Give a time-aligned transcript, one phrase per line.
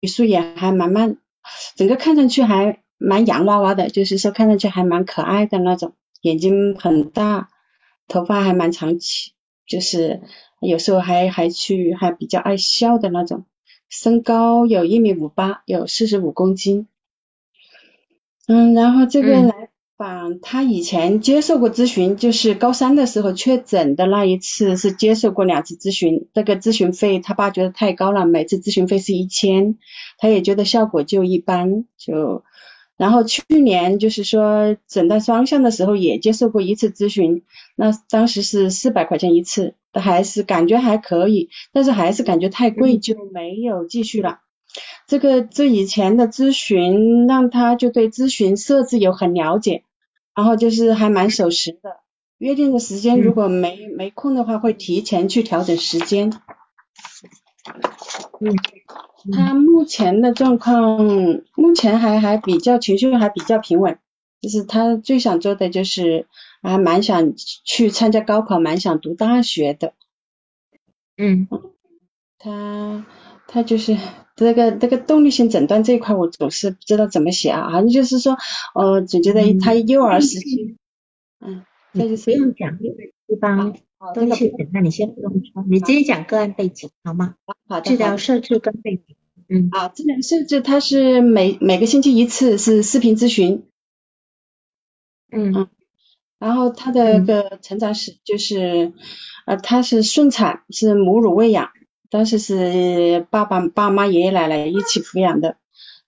[0.00, 1.16] 语速也还蛮慢，
[1.76, 7.48] 整个看上去还蛮洋娃娃的，就是说看上去还蛮可爱的那种，眼睛很大，
[8.08, 9.32] 头发还蛮长起，
[9.66, 10.20] 就是
[10.60, 13.44] 有时候还还去还比较爱笑的那种，
[13.88, 16.88] 身高有一米五八，有四十五公斤。
[18.48, 19.55] 嗯，然后这边来
[19.96, 29.78] 访，他以前接受过咨询，就是高三的时候确诊的那一次是接受过两次咨询，这个咨询费他爸觉得太高了，每次咨询费是一千，
[30.18, 32.44] 他也觉得效果就一般，就
[32.98, 37.42] 然后去年就是说诊断双向的时候也接受过一次咨询，
[37.74, 44.40] 那当时是四百块钱一次，还是感觉还可以，但是还是感觉太贵，就没有继续了。
[45.06, 49.84] 这个这以前的咨询让他就对咨询设置有很了解，
[50.34, 52.00] 然后就是还蛮守时的，
[52.38, 56.32] 约定的时间如果没没空的话会提前去调整时间。
[58.40, 58.56] 嗯，
[59.32, 61.04] 他目前的状况
[61.54, 63.98] 目前还还比较情绪还比较平稳，
[64.40, 66.26] 就是他最想做的就是
[66.62, 69.94] 还蛮想去参加高考，蛮想读大学的。
[71.16, 71.48] 嗯，
[72.38, 73.06] 他
[73.46, 73.96] 他就是。
[74.36, 78.36] 这个这个动力性诊断这一块，我总是不知道怎么写啊，好像就是说，
[78.74, 80.76] 呃，总觉得他幼儿时期，
[81.40, 82.94] 嗯，那就是不用讲这个
[83.26, 83.74] 地方
[84.14, 87.36] 动力性诊断，你先不用说，你直接讲个案背景好吗？
[87.66, 87.90] 好的。
[87.90, 89.16] 治疗设置跟背景，
[89.48, 89.70] 嗯。
[89.72, 93.64] 啊，治疗设置它是每每个星期一次是视频咨询，
[95.32, 95.68] 嗯嗯，
[96.38, 98.92] 然后他的个成长史就是，
[99.46, 101.70] 呃，他是顺产，是母乳喂养。
[102.10, 105.56] 当时是爸爸、爸妈、爷爷奶奶一起抚养的。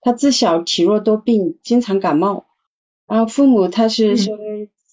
[0.01, 2.45] 他自小体弱多病，经常感冒。
[3.07, 4.37] 然后父母他是说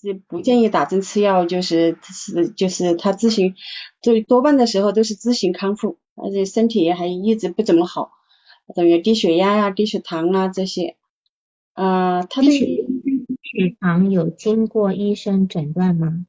[0.00, 3.54] 是不建议打针吃药，就是是就是他自行，
[4.02, 8.10] 就多半的时候都是自行康复，而且身体也还一直不怎么好，
[8.74, 10.96] 等于低血压呀、低血糖啊这些。
[11.74, 16.26] 啊，他的血糖有经过医生诊断吗？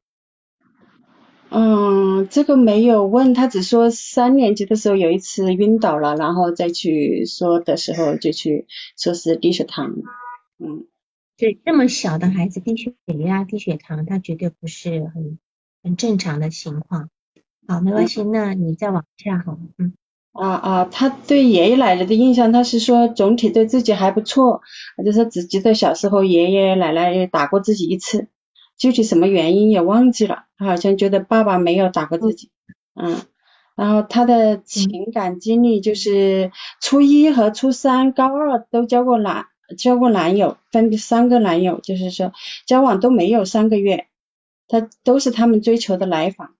[1.49, 8.67] 嗯，这个没有问他，只说三年级的时候有一次晕倒了，然后再去说的时候就去
[8.97, 9.95] 说是低血糖。
[10.59, 10.85] 嗯，
[11.37, 12.93] 对，这么小的孩子低血
[13.25, 15.39] 压、低血糖，他绝对不是很
[15.83, 17.09] 很正常的情况。
[17.67, 19.57] 好，没关系，那你再往下好。
[19.77, 19.93] 嗯。
[20.33, 24.61] 啊啊，他对爷爷奶奶的印象，他是说总体对自己还不错，
[25.03, 28.27] 就是只记得小时候爷爷奶奶打过自己一次。
[28.77, 32.51] 具体什么原因也忘记了，他好像觉得爸爸没有打过自己，
[32.93, 33.21] 嗯，
[33.75, 39.47] 然后他的情感经历就是初一和初三、高二都交过男
[39.77, 42.31] 交过男友，分别三个男友，就是说
[42.67, 44.07] 交往都没有三个月，
[44.67, 46.53] 他都是他们追求的来访，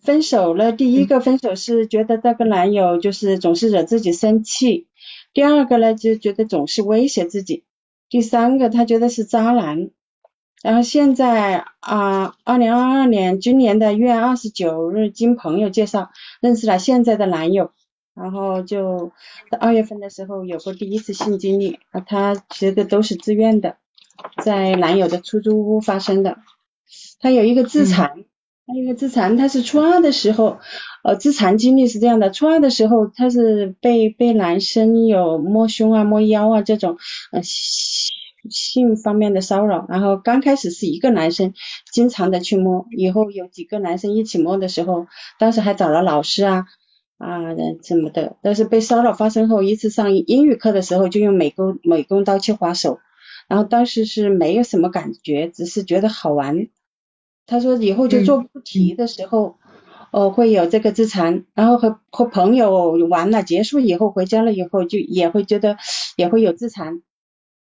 [0.00, 4.86] 分手了，第一个分手是觉得这个男友就是总是惹自己生气，
[5.32, 7.64] 第二个呢就觉得总是威胁自己，
[8.10, 9.90] 第三个他觉得是渣男。
[10.66, 16.10] 然后现在啊，二零二二年今年的月二十九日，经朋友介绍
[16.40, 17.70] 认识了现在的男友，
[18.16, 19.12] 然后就
[19.60, 23.76] 二月份的时候有过第一次性经历，啊，他其实都是自愿的，
[24.42, 26.38] 在男友的出租屋发生的。
[27.20, 28.24] 他有一个自残，
[28.66, 30.58] 他有一个自残，他是初二的时候，
[31.04, 36.98] 呃，自残经历是这样的，初二的时候他是被被男生有摸胸啊、摸腰啊这种，
[37.30, 37.40] 呃。
[38.50, 41.54] 性方面的骚扰，然后刚开始是一个男生
[41.92, 45.06] 经常的去摸，以后有几个男生一起摸的时候，
[45.38, 46.66] 当时还找了老师啊
[47.18, 52.98] 啊怎么的，但是被骚扰发生后，一次上英语课的时候就用美工美工刀去划手，
[53.48, 56.68] 然后当时是没有什么感觉，只是觉得好玩。
[57.46, 59.56] 他说以后就做不题的时候，
[60.10, 65.76] 哦会有这个自残，然后和和朋友玩了结束以后回家了以后就也会觉得
[66.16, 67.02] 也会有自残。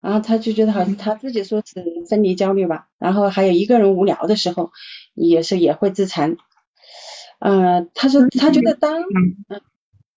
[0.01, 4.73] 然后他就觉得好像他自己说是分离焦虑吧，然后还有一个人无聊的时候，
[5.15, 6.37] 也是也会自残。
[7.39, 9.37] 嗯，他说他觉得当嗯，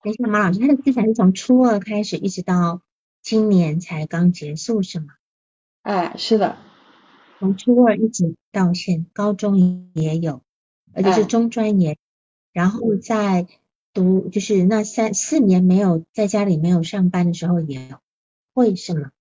[0.02, 2.82] 等一下马老师，他的自残是从初二开始，一直到
[3.22, 5.08] 今年才刚结束是吗？
[5.82, 6.58] 哎，是的，
[7.40, 10.42] 从初二一直到现，高中也有，
[10.94, 11.98] 而且是中专也，
[12.54, 13.48] 然后在
[13.94, 17.98] 读就是那三四年没有在家里没有上班的时候也有，
[18.54, 19.12] 为什么？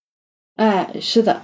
[0.57, 1.43] 哎，是的，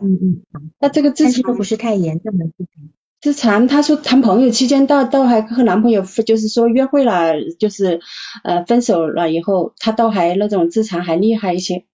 [0.00, 0.42] 嗯嗯，
[0.80, 2.88] 那这个自残都不是太严重的自残。
[3.20, 8.00] 自残，他说谈朋友期间，到到还和男朋友就是说约会了，就是
[8.44, 11.84] 呃分手了以后，他倒还那种自残还厉害一些，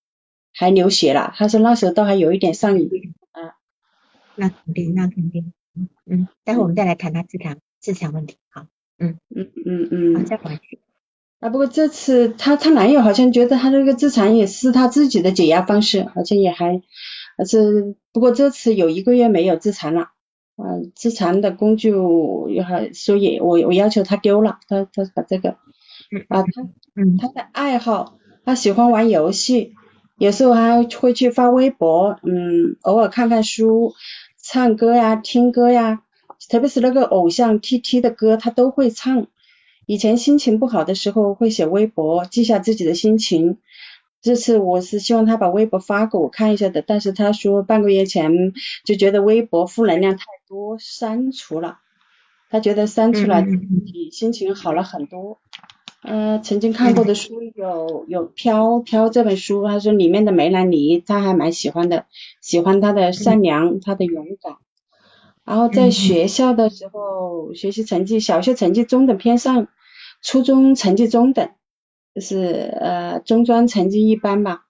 [0.54, 1.32] 还流血了。
[1.36, 2.88] 他说那时候倒还有一点上瘾。
[3.32, 3.54] 啊，
[4.36, 8.36] 那肯定，那肯定，嗯嗯，待会我们再来谈他自残自残问题。
[8.50, 8.66] 好，
[8.98, 10.78] 嗯嗯嗯嗯，好，再回去。
[11.42, 16.80] 啊，不过这次她她男友好像觉得她这个自残也是她自己的解压方式，好像也还，
[17.44, 20.10] 是不过这次有一个月没有自残了。
[20.56, 21.92] 嗯，自残的工具
[22.50, 25.56] 也还所以我我要求他丢了，他他把这个
[26.28, 26.62] 啊他
[26.94, 29.74] 嗯他的爱好，他喜欢玩游戏，
[30.18, 33.94] 有时候还会去发微博，嗯，偶尔看看书，
[34.40, 36.02] 唱歌呀，听歌呀，
[36.48, 39.26] 特别是那个偶像 T T 的歌，他都会唱。
[39.86, 43.58] 以前心情不好的时候会写微博，记下自己的心情。
[44.20, 48.52] 这次我是希望他把微博发给我看一下的，但是他说半个月前
[48.84, 51.78] 就觉得微博负能量太多，删除了。
[52.48, 55.40] 他觉得删除了自己心情好了很多。
[56.04, 62.06] 嗯，曾经看过的书有有飘飘这本书，他说里面的梅兰妮他还蛮喜欢的，
[62.40, 64.56] 喜欢他的善良，他的勇敢。
[65.44, 69.68] 然后在学校的时候学习成绩，小学成绩中等偏上，
[70.22, 71.50] 初中成绩中等。
[72.14, 74.66] 就是呃中专成绩一般吧，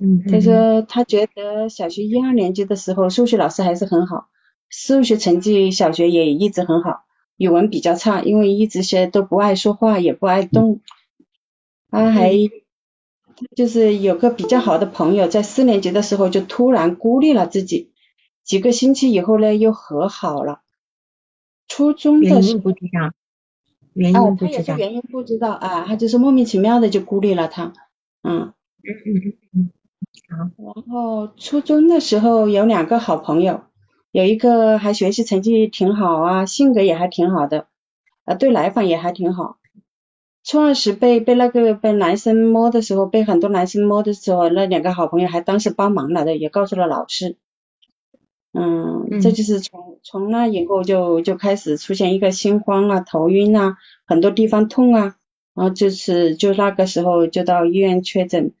[0.00, 4.28] 嗯，他说他觉得小学一二年级的时候数学老师还是很好，
[4.68, 7.00] 数学成绩小学也一直很好，
[7.36, 10.82] 语文比较差，因为一直些都不爱说话也不爱动，
[11.90, 12.32] 他还
[13.56, 17.90] 就是有个比较好的朋友，在四年级的时候就突然孤立了自己，
[18.46, 20.62] 几个星期以后呢又和好了，
[21.68, 22.40] 初中的时候。
[22.40, 27.72] 原因不知道，原因不知道啊，他就是莫名其妙的就孤立了他，
[28.22, 28.52] 嗯
[28.84, 29.70] 嗯嗯嗯
[30.28, 30.72] 好。
[30.74, 33.62] 然后初中的时候有两个好朋友，
[34.10, 37.68] 有一个还学习成绩挺好啊，性格也还挺好的，
[38.24, 39.56] 啊对来访也还挺好。
[40.44, 47.36] 初二时被被那个被男生摸的时候，被很多男生摸的时候，那两个好朋友还当时帮忙了的，也告诉了老师。
[48.58, 55.16] 嗯，这就是从从那以后就就开始出现一个心慌啊、头晕啊、很多地方痛啊，
[55.54, 58.52] 然后就是就那个时候就到医院确诊，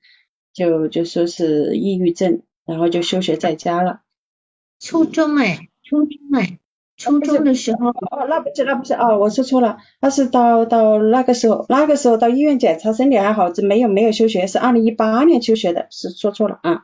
[0.52, 4.00] 就就说是抑郁症，然后就休学在家了。
[4.78, 6.58] 初中哎，初中哎，
[6.98, 16.82] 初中的时候哦，那不是那不是哦，我说错了，那是到到那个时候，那个时候到医院检查身体还好，这没有没有休学，是二零一八年休学的，是说错了啊。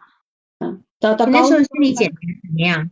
[1.02, 2.88] 那时候心理检查怎么样？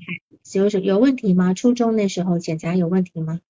[0.52, 1.54] 有有问题吗？
[1.54, 3.40] 初中那时候检查有问题吗？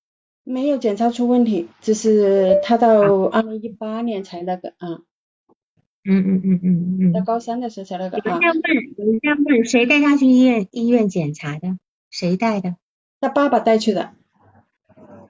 [0.45, 5.01] 没有检查出问题，只是他到二零一八年才那个啊。
[6.03, 7.13] 嗯嗯嗯嗯嗯。
[7.13, 8.39] 到高三的时候才那个啊。
[8.39, 11.79] 有人在问，有人在问，谁带他去医院医院检查的？
[12.11, 12.77] 谁带的？
[13.21, 14.13] 他爸爸带去的。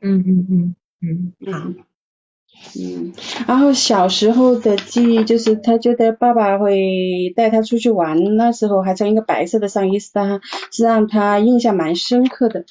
[0.00, 1.72] 嗯嗯嗯嗯，好。
[2.78, 3.12] 嗯，
[3.48, 10.40] 然后小时候的记忆就是，他觉得爸爸会带他出去玩，那时候还穿一个白色的上衣，是他
[10.70, 12.64] 是让他印象蛮深刻的。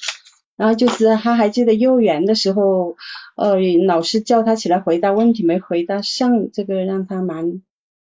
[0.56, 2.96] 然后就是他还记得幼儿园的时候，
[3.36, 3.56] 呃，
[3.86, 7.62] 老师叫他起来回答问题没回答上，这个让他蛮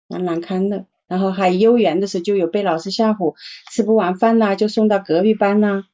[0.08, 0.86] 蛮难堪的。
[1.06, 3.34] 然后还幼儿园的时候就有被老师吓唬，
[3.70, 5.84] 吃不完饭啦就送到隔壁班啦。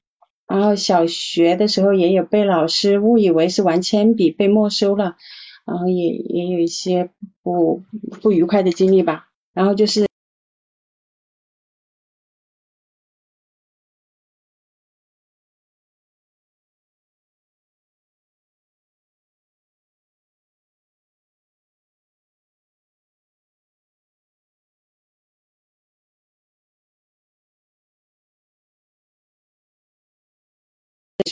[0.47, 5.17] 然后小学的时候也有被老师误以为是玩铅笔被没收了。
[5.65, 7.11] 然后也也有一些
[7.43, 7.83] 不
[8.23, 10.07] 不愉快的经历吧，然后就是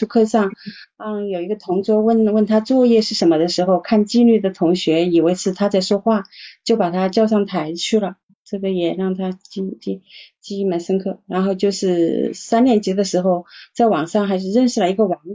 [0.07, 0.51] 课上，
[0.97, 6.25] 嗯，有一个同桌问问他作业是什么的时候，看纪律的同学以为是他在说话，
[6.65, 8.17] 就把他叫上台去了。
[8.45, 10.03] 这个也让他记记
[10.41, 11.23] 记忆蛮深刻。
[11.27, 15.35] 然后就是三年级的时候，在网上还是认识了一个网友。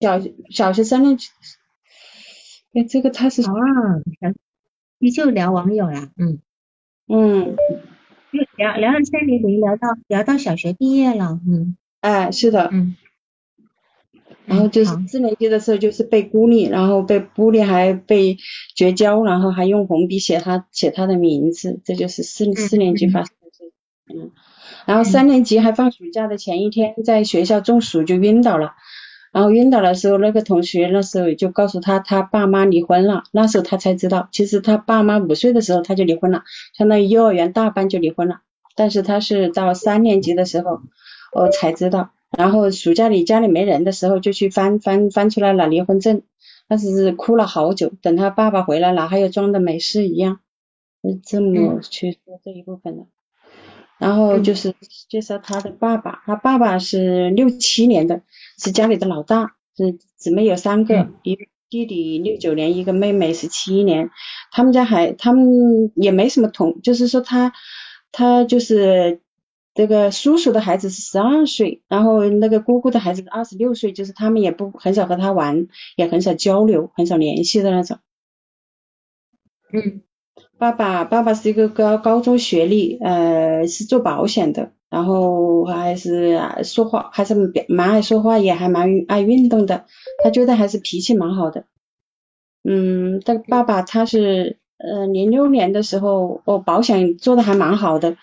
[0.00, 0.18] 小
[0.50, 1.28] 小学三年级，
[2.72, 3.50] 哎，这个他是啊。
[5.00, 6.38] 你就聊网友了，嗯。
[7.12, 7.56] 嗯，
[8.32, 12.94] 就聊聊了三年级，聊到聊到小学毕业了，嗯，哎，是的，嗯，
[14.44, 18.36] 然后就是四年级的时候就是被孤立，然后被孤立还被
[18.76, 23.72] 绝交，然后还用红笔写他写他的名字，这就是四四年级发生的事，
[24.14, 24.30] 嗯，
[24.86, 28.74] 然后三年级还放暑假的前一天，在学校中暑就晕倒了。
[29.32, 33.22] 然后晕倒的时候，那个同学那时候就告诉他，他爸妈离婚了。
[33.30, 36.42] 那时候他才知道，其实他爸妈五岁的时候他就离婚了，
[36.76, 38.40] 相当于幼儿园大班就离婚了。
[38.74, 40.80] 但是他是到三年级的时候，
[41.32, 42.10] 哦才知道。
[42.36, 46.22] 然后暑假里家里没人的时候，就去翻翻翻出来了离婚证，
[46.68, 47.92] 但是哭了好久。
[48.02, 50.40] 等他爸爸回来了，还有装的没事一样，
[51.24, 53.06] 这么去说这一部分的。
[54.00, 54.74] 然后就是
[55.10, 58.22] 介绍他的爸爸，他爸爸是六七年的，
[58.56, 61.36] 是家里的老大，是姊妹有三个，一
[61.68, 64.10] 弟弟六九年，一个妹妹是七年，
[64.50, 67.52] 他们家还他们也没什么同，就是说他
[68.10, 69.20] 他就是
[69.74, 77.98] 这个叔叔的孩子是十二岁，然后那个姑姑的孩子二十六岁，就是他们也不很少和他玩，也很少交流，很少联系的那种。
[79.74, 80.00] 嗯。
[80.60, 87.34] 爸爸，爸爸是一个高高中学历，呃，是做保险的，然后还是说话还是
[87.66, 89.86] 蛮爱说话，也还蛮爱运动的。
[90.22, 91.64] 他觉得还是脾气蛮好的。
[92.62, 98.18] 嗯，但爸爸他是呃零六年的时候，哦，保险做的还蛮好的，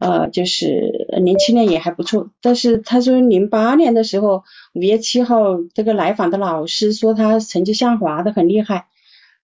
[0.00, 2.30] 呃，就是零七年也还不错。
[2.42, 4.42] 但是他说零八年的时候，
[4.74, 8.86] 五月七号这个来访的老师说他成绩下滑的很厉害，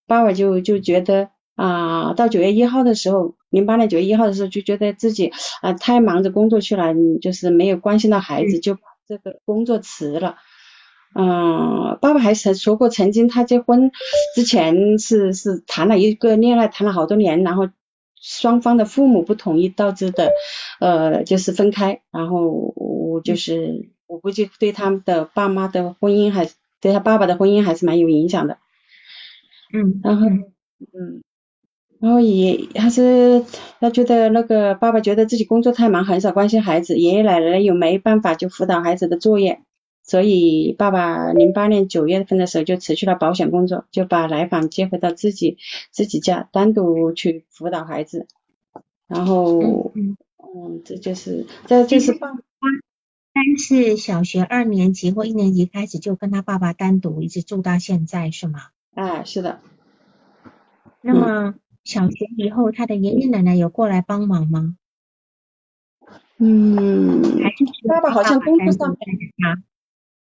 [0.08, 1.28] 爸爸就就觉得。
[1.54, 10.36] 啊，到九月一号的时候，零八年九月一号的时候，就觉得自己啊太忙着工作去了，就是没有关心到孩子，就把这个工作辞了。
[11.14, 13.90] 嗯，爸爸还曾说过，曾经他结婚
[14.34, 17.68] 之前是是谈了一个恋爱，谈了好多年，然后
[18.18, 20.30] 双方的父母不同意导致的，
[20.80, 22.00] 呃，就是分开。
[22.10, 28.56] 然后我就是我估计对他们的爸妈的婚姻还是对他爸爸的婚姻还是蛮有影响的。
[29.74, 31.22] 嗯，然后嗯。
[32.02, 33.44] 然后也还是
[33.78, 39.62] 他觉得那个爸爸觉得自己工作太忙，很少关心孩子，爷爷奶奶又没办法就辅导孩子的作业，
[40.02, 45.58] 所以爸爸零八年九月份的时候就辞去了保险工作，就把来访接回到自己
[45.92, 48.26] 自己家，单独去辅导孩子。
[49.06, 50.16] 然后嗯，
[50.84, 52.30] 这就是这就是爸，
[53.32, 58.58] 但是小学二年级或一年级开始就跟他爸爸单独一直住到现在是吗？
[58.96, 59.60] 哎，是的。
[61.00, 61.54] 那么。
[61.84, 64.76] 小学以后，他的爷爷奶奶有过来帮忙吗？
[66.38, 69.62] 嗯，还是爸爸好像工作上啊，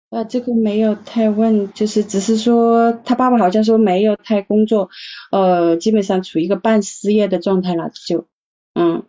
[0.09, 4.89] 呃，这个没有太问，就是只是说他爸爸好像说没有太工作，
[5.31, 8.27] 呃，基本上处于一个半失业的状态了，就
[8.73, 9.03] 嗯，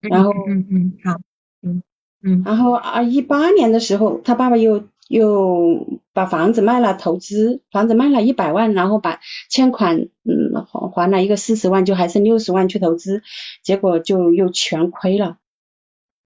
[0.00, 1.20] 然后嗯嗯好，
[1.62, 1.82] 嗯
[2.22, 4.88] 嗯，然后啊一八年的时候，他爸爸又。
[5.08, 9.20] 又把房子卖了投资，房子卖了一百万，然后把
[9.50, 13.22] 欠款嗯还还了一个四十万，就还剩六十万去投资，
[13.62, 15.36] 结果就又全亏了，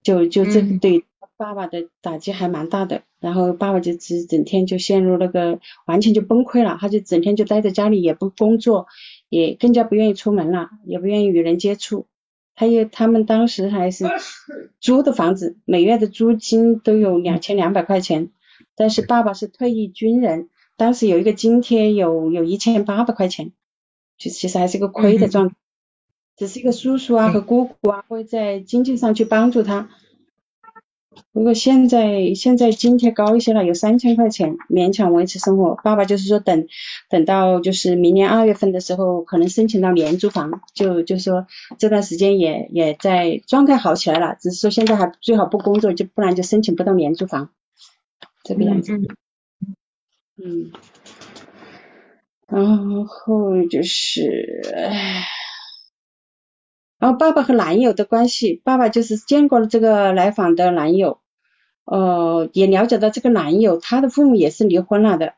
[0.01, 1.03] 就就这对
[1.35, 8.87] 爸爸的打击还蛮大的，然后爸爸就只整天就陷入那个完全就崩溃了，他就整天就待在家里也不工作，
[9.27, 12.07] 也更加不愿意出门了，也不愿意与人接触，
[12.55, 14.05] 他也他们当时还是
[14.79, 18.31] 租的房子，每月的租金都有两千两百块钱。
[18.79, 23.51] 但是爸爸是退役军人，当时有一个津贴，有有一千八百块钱，
[24.17, 25.55] 就其实还是个亏的状态。
[26.37, 29.89] 只是一个叔叔啊和姑姑啊会在经济上去帮助他。
[31.33, 35.75] 如果现在现在津贴高一些了，有三千块钱勉强维持生活。
[35.83, 36.67] 爸爸就是说等
[37.09, 47.49] 等到就是明年二月份的时候，可能申请到廉租房，就就说这段时间也也在状态好起来了，只是说现在还最好不工作，就不然就申请不到廉租房。
[48.49, 48.93] 这个样子，
[50.43, 50.71] 嗯，
[52.47, 54.59] 然后就是，
[56.97, 61.19] 然后爸爸和男友的关系，爸爸就是见过了这个来访的男友，
[61.85, 65.35] 呃，也了解到这个男友他的父母也是离婚了的，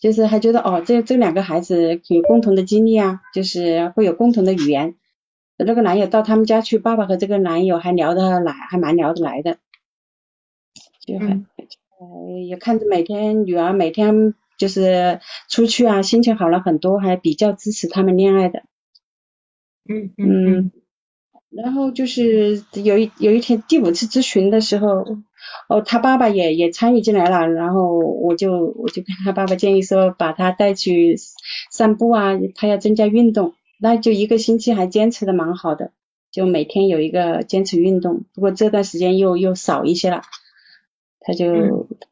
[0.00, 4.94] 就是还觉得哦，这这两个孩子有共同的经历啊，就是会有共同的语言，
[5.58, 9.58] 那个男友到他们家去，爸爸和这个男友还聊得来，还蛮聊得来的，
[11.04, 11.44] 就还。
[12.00, 18.62] 呃，也看着每天女儿每天就是出去啊，心情好了很多，还比较支持他们恋爱的。
[19.86, 20.72] 嗯嗯。
[21.50, 25.04] 然后就是有一有一天第五次咨询的时候，
[25.68, 31.16] 哦，他爸爸也也参与进来了，然后我就我就跟他爸爸建议说，把他带去
[31.70, 35.90] 散步啊，他要增加运动，那就一个星期还坚持的蛮好的，
[36.30, 40.22] 就每天有一个坚持运动，不过这段时间又又少一些了。
[41.20, 41.52] 他就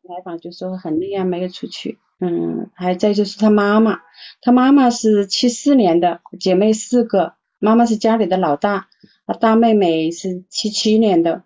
[0.03, 1.99] 来访就说很累啊，没有出去。
[2.21, 4.01] 嗯，还再就是他妈妈，
[4.43, 8.89] 他妈妈是七四年的，姐妹四个，妈妈是家里的老大，
[9.25, 11.45] 啊大妹妹是七七年的，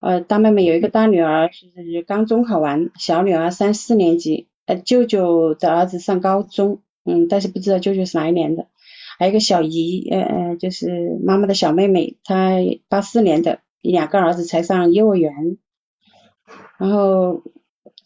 [0.00, 8.68] 呃大妹妹有一个大女儿是刚中考完，小女儿三四年级，呃舅舅的儿子上高中，嗯但是不知道舅舅是哪一年的，
[9.18, 12.56] 还有一个小姨，呃呃就是妈妈的小妹妹，她
[12.88, 15.58] 八四年的，两个儿子才上幼儿园。
[16.78, 17.42] 然后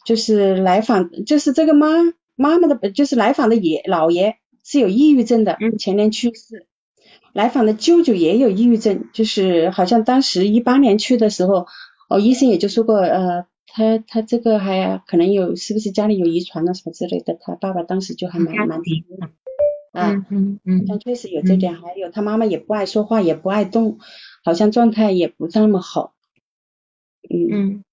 [0.05, 1.89] 就是来访，就是这个妈
[2.37, 6.67] 妈妈的，就是来访的爷老爷是有抑郁症的，前年去世。
[7.33, 11.69] 来访的舅舅也有抑郁症，就是好像当时一八年去的时候，
[12.09, 19.31] 哦，医生也就说过，呃，他他这个还可能有是不是家里有遗传啊什么之类的，他爸爸当时就还蛮蛮挺的，
[19.93, 23.99] 啊，嗯嗯，像确实有这点，还有他妈妈也不爱说话，也不爱动，
[24.43, 26.15] 好像状态也不那么好，
[27.31, 27.85] 嗯嗯，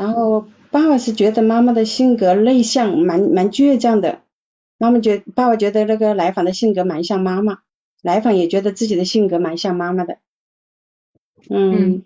[0.00, 4.20] 然后爸爸是觉得妈妈的性格内向，蛮蛮倔强的，
[4.78, 7.58] 妈妈觉爸爸觉得那个来访的性格蛮像妈妈。
[8.00, 10.16] 来访也觉得自己的性格蛮像妈妈的，
[11.50, 12.02] 嗯，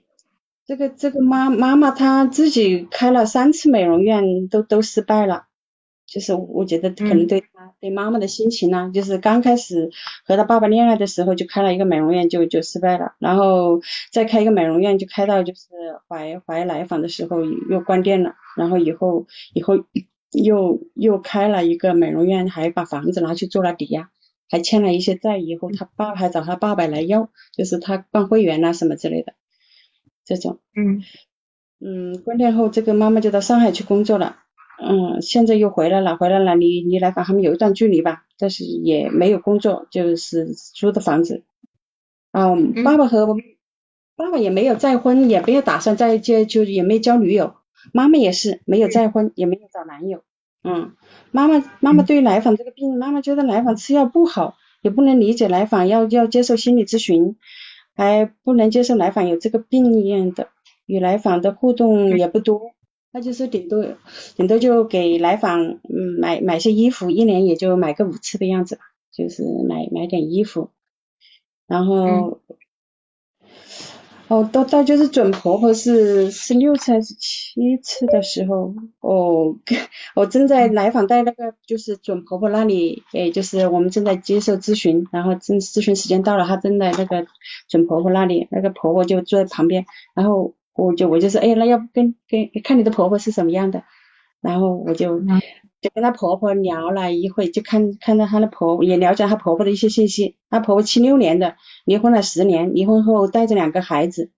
[0.66, 5.46] 这个这个妈妈妈她自己开了三次美容院都都失败了，
[6.14, 9.90] 就是我觉得可能对她对妈妈的心情呢，就是刚开始
[10.24, 13.80] 和他爸爸恋爱的时候就开了一个美容院就就失败了，然后
[14.12, 15.66] 再开一个美容院就开到就是
[16.08, 19.74] 怀怀来访的时候又关店了，然后以后以后
[20.30, 24.10] 又又开了一个美容院，还把房子拿去做了抵押。
[24.46, 29.32] 还欠了一些债，以后他爸还找他爸爸来要，就是他办会员啊什么之类的，
[30.24, 30.60] 这种。
[30.76, 31.02] 嗯
[31.80, 34.43] 嗯，关店后，这个妈妈就到上海去工作了。
[34.80, 41.44] 嗯，现在又回来了，回来了，离离来访他们有一段距离吧，但是也没有工作，就是租的房子。
[42.32, 43.36] 嗯，爸爸和我
[44.16, 47.54] 爸爸也没有再婚，也没有打算再接，就也没交女友。
[47.92, 50.22] 妈妈也是没有再婚，也没有找男友。
[50.62, 50.92] 嗯，
[51.30, 57.36] 妈妈妈妈对于来访这个病，妈妈觉得来访吃药不好，也不能理解来访要要接受心理咨询，
[57.94, 60.48] 还不能接受来访有这个病一样的，
[60.86, 62.73] 与来访的互动也不多，
[63.14, 63.86] 那就是顶多
[64.36, 70.70] 顶多就给来访嗯买买些衣服，一年也就买个五次的样子吧，就是买买点衣服，
[71.68, 72.40] 然后。
[74.26, 79.58] 哦，到到就是准婆婆是是六次还是七次的时候，哦，
[80.16, 87.26] 我正在来访在那个就是准婆婆那里，哎，就是我们正在接受咨询，然后正咨询时间到了，她正在那个
[87.68, 93.84] 准婆婆那里，那个婆婆就坐在旁边，然后我就我就说，哎，那要不跟跟看你的婆婆是什么样的，
[94.40, 95.22] 然后我就。
[95.84, 100.38] 就跟她婆婆聊了一会，就看看到她的婆也了解她婆婆的一些信息。
[100.48, 104.30] 她婆婆七六年的，离婚了十年，离婚后带着两个孩子，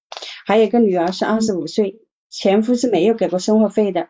[0.45, 4.09] 还有一个女儿是二十五岁，前夫是没有给过生活费的。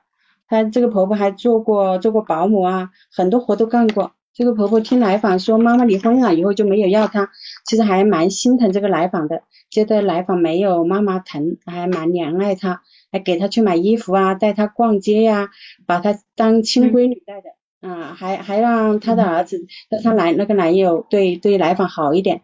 [0.48, 4.12] 她这个婆婆还做过做过保姆啊，很多活都干过。
[4.36, 7.30] 这个婆婆听来访说妈妈离婚了以后就没有要她，
[7.64, 12.82] 其实还蛮心疼这个来访的，觉得来访没有妈妈疼，还蛮怜爱她。
[13.12, 15.48] 还给她去买衣服啊，带她逛街呀，
[15.86, 22.42] 把她当亲闺女带的，啊，还还让她的儿子和他男那个男友对对来访好一点，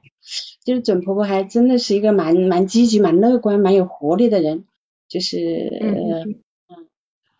[0.64, 4.64] 就是准婆婆还真的是一个蛮蛮积极、蛮乐观、蛮有活力的人，
[5.08, 5.36] 就是
[5.82, 6.40] 嗯，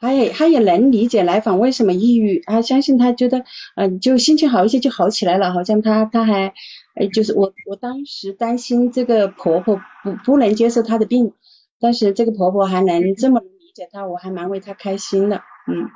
[0.03, 3.45] 他也他也能理解来访为什么抑郁，他相信他觉得
[3.77, 6.53] 嗯就心情好一些就好起来了，好像他他还
[6.95, 11.33] 哎就是我我当时担心这个婆婆不不能接受她的病。
[11.81, 15.91] 但是这个婆婆还能这么理解她，我还蛮为她开心的，嗯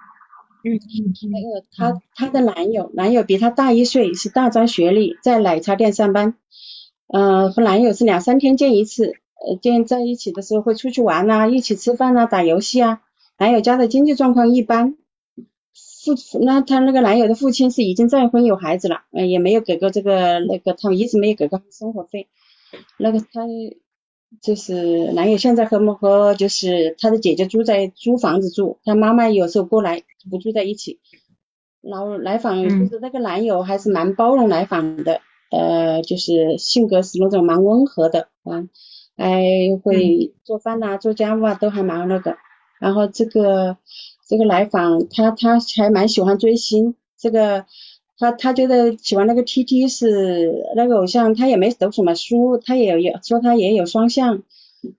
[0.64, 1.30] 嗯嗯。
[1.30, 6.34] 那个她她的男友，男友比她大一岁，是大专学历，在奶茶店上班。
[7.06, 9.12] 嗯，和男友是两三天见一次，
[9.46, 13.02] 呃，见在一起的时候会出去玩啊，一起吃饭啊，打游戏啊。
[13.38, 14.96] 男友家的经济状况一般，
[16.04, 22.28] 父那他那个男友的父亲是已经再婚有孩子了，嗯，也没有给过这个那个，他们一直没有给过生活费。
[22.98, 23.46] 那个他。
[24.42, 30.98] 就是男友现在和和就是他的姐姐住在租房子住，他妈妈有时候过来不住在一起。
[31.80, 35.20] 然后来访就是那个男友还是蛮包容来访的，
[35.52, 38.66] 呃，就是性格是那种蛮温和的啊，
[39.16, 39.44] 还
[39.82, 42.36] 会做饭呐、做家务啊，都还蛮那个。
[42.80, 43.76] 然后这个
[44.26, 47.66] 这个来访他他还蛮喜欢追星，这个。
[48.18, 54.42] 他他觉得喜欢那个 T T 是那个偶像，他也没读什么书，他也有说他也有双向，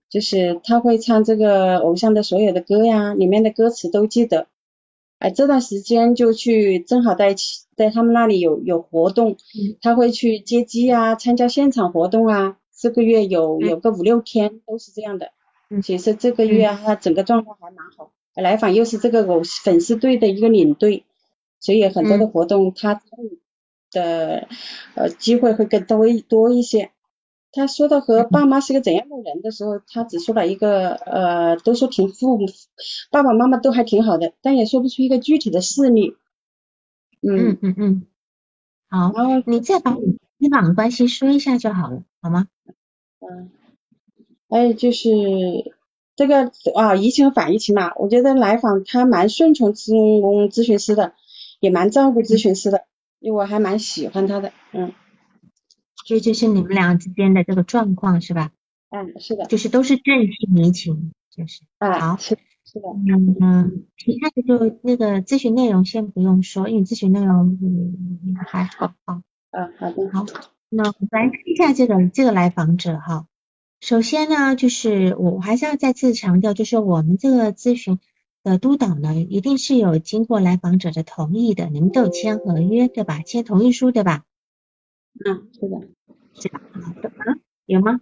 [0.08, 4.46] 就是他会唱这个偶像的所有的歌呀，里面的歌词都记得。
[5.18, 7.34] 哎，这段时间就去正好在
[7.76, 9.38] 在他们那里有有活动，
[9.82, 12.58] 他会去接机啊，参加现场活动啊。
[12.78, 15.32] 这个月有有个五六天都是这样的。
[15.84, 18.12] 其实这个月啊，他整个状况还蛮好。
[18.36, 21.04] 来访又是这个偶粉丝队的一个领队。
[21.60, 23.40] 所以很多的活动，他参与
[23.92, 24.48] 的
[24.94, 26.92] 呃机会会更多一多一些。
[27.52, 32.46] 他说到和爸妈是个怎样的人的时候，他只说了一个呃，都说挺父母
[33.10, 36.16] 爸爸妈妈都还挺好的，但也说不出一个具体的事例。
[37.22, 38.06] 嗯嗯嗯，
[38.88, 42.48] 好，然后你再把你以往的关系说一下就好了，好吗？
[43.20, 43.50] 嗯，
[44.50, 45.10] 哎，就是
[46.16, 51.14] 这个啊，疫情和反疫情嘛，我觉得来访他蛮顺从咨工咨询师的。
[51.60, 52.86] 也蛮照顾咨询师的，
[53.18, 54.94] 因为我还蛮喜欢他的，嗯。
[56.06, 58.52] 所以就是你们俩之间的这个状况是吧？
[58.92, 62.88] 嗯，是的，就是都是正情迷情，就是啊，好，是是的，
[63.42, 70.26] 嗯，其他的就那个咨询内容先不用说，因为咨询内容嗯还好，好，嗯，好的，好，
[70.70, 73.26] 那我们来看一下这个这个来访者哈。
[73.80, 78.00] 首先呢，就是我我还是要再次强调，就是我们这个咨询
[78.44, 83.22] 的督导呢，一定是有经过来访者的同意的，你们都有签合约对吧？
[83.22, 84.26] 签同意书对吧？
[85.24, 85.88] 嗯，是的，
[86.34, 88.02] 是的，好的，啊，有吗？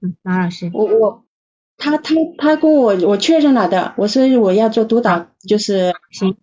[0.00, 1.25] 嗯，马老师，我我
[1.78, 6.36] 他他他跟我我确认了的，我说我要做督导，就是行，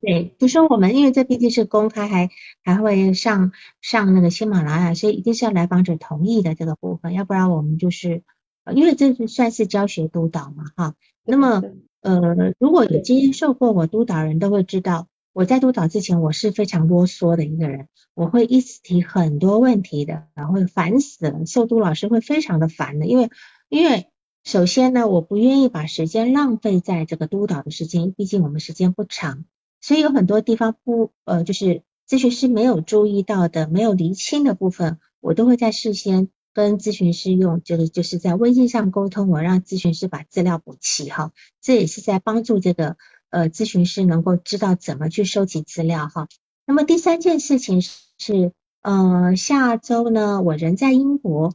[0.00, 2.30] 对，就说我们因为这毕竟是公开，还
[2.62, 8.22] 还会上上那个喜马拉雅，所以一定是要来访者同意的这个部分，要不然我们就是
[8.64, 11.62] 呃因为这是算是教学督导嘛，哈，那么
[12.02, 23.30] 呃如果有经验受过我督导人都会知道，我在督导之前我是非常啰嗦的一个人，我会一直提很多问题的，然后烦死了，受督老师会非常的烦的，因为
[23.70, 24.08] 因为
[24.46, 29.44] 首先呢，我不愿意把时间浪费在这个督导的时间，毕竟我们时间不长，
[29.80, 42.96] 所以有很多地方不呃，就是咨询师没有注意到的、没有厘清的部分，我都会在事先跟咨询师用这个，就是在微信上沟通，我让咨询师把资料补齐哈，这也是在帮助这个
[43.30, 46.28] 呃咨询师能够知道怎么去收集资料哈。
[46.64, 51.52] 那么第三件事情是，呃，下周呢，我人在英国，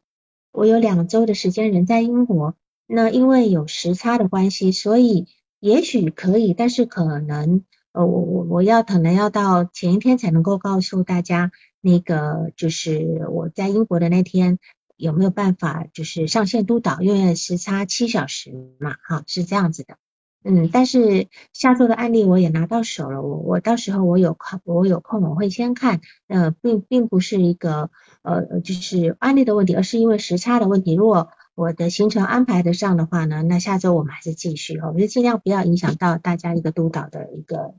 [0.51, 2.53] 我有两周的时间人在英国。
[2.93, 5.27] 那因为有时差的关系，所以
[5.61, 14.59] 也许可以，但是可能呃我我我要可能要到前一天才能够告诉大家，那个就是我在英国的那天
[14.97, 19.95] 有没有办法就是上线督导，因为时差七小时嘛，哈是这样子的，
[20.43, 27.89] 嗯，但是下周的案例我也拿到手了，我我到时候我有空我有空我会先看，呃并并不是一个
[28.21, 37.75] 呃就是案例的问题，而是因为时差的问题，如果我的行程安排得上的话呢，那下周我们还是继续哦，我就尽量不要影响到大家一个督导的一个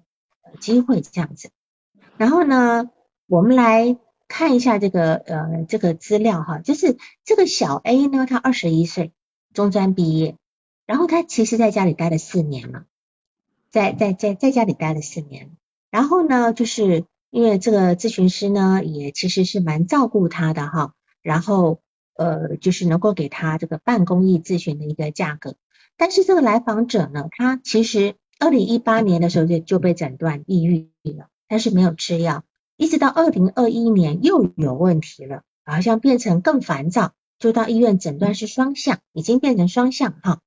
[0.61, 1.51] 机会这样子。
[2.19, 2.91] 然后呢，
[3.27, 3.97] 我们来
[4.29, 9.11] 看一下这个呃这个资料哈，就是这个小 A 呢，他二十一岁，
[9.55, 10.37] 中专毕业，
[10.85, 12.85] 然后他其实在家里待了四年了，
[13.71, 15.51] 在在在在家里待了四年，
[15.91, 21.81] 然后呢，就是因为这个咨询师呢，也其实是蛮照顾他的哈，然后。
[22.14, 25.57] 呃，就是能够给他这个半公益咨询的一个价格，
[25.96, 32.44] 但是这个来访者呢，他其实二零一八年的时候就就被诊断抑郁了，但是没有吃药，
[32.77, 40.40] 一直到二零二一年又有问题了，好像变成更烦躁，就到医院诊断是双向，已经变成双向哈。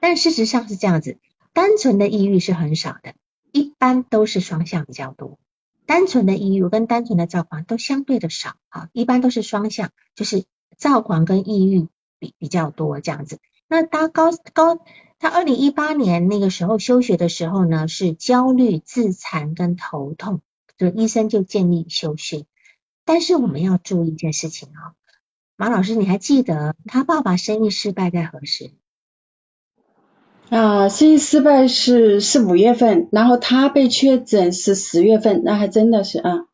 [0.00, 1.18] 但事实上是这样子，
[1.52, 3.14] 单纯的抑郁是很少的，
[3.52, 5.38] 一般都是双向比较多，
[5.86, 10.44] 单纯的抑郁跟单纯的躁狂都相对的少哈，一般都是双向，就是。
[10.80, 11.86] 躁狂跟抑郁
[12.18, 13.38] 比比较多这样子，
[13.68, 14.80] 那他高高
[15.20, 20.40] 他二零一八年那个时候休学的时候呢，是焦虑、自残跟头痛，
[20.78, 22.46] 所以医生就建议休学。
[23.04, 24.94] 但是我们要注意一件事情啊，
[25.56, 28.70] 马老师你还记得他爸爸生意失败在何时？
[30.48, 36.46] 啊，生意失败是是五月份，然后他被确诊是十月份，那还真的是啊，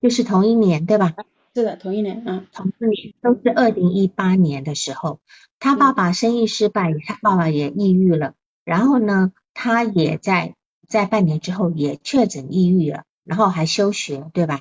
[0.00, 1.14] 就是同一年对吧？
[1.52, 5.20] 是的，同一年，啊，同一年都是二零一八年的时候，
[5.58, 8.34] 他爸爸生意失败，他爸爸也抑郁了，
[8.64, 10.54] 然后呢，他也在
[10.88, 14.60] 在半年之后也确诊抑郁了，然后还休学，对吧？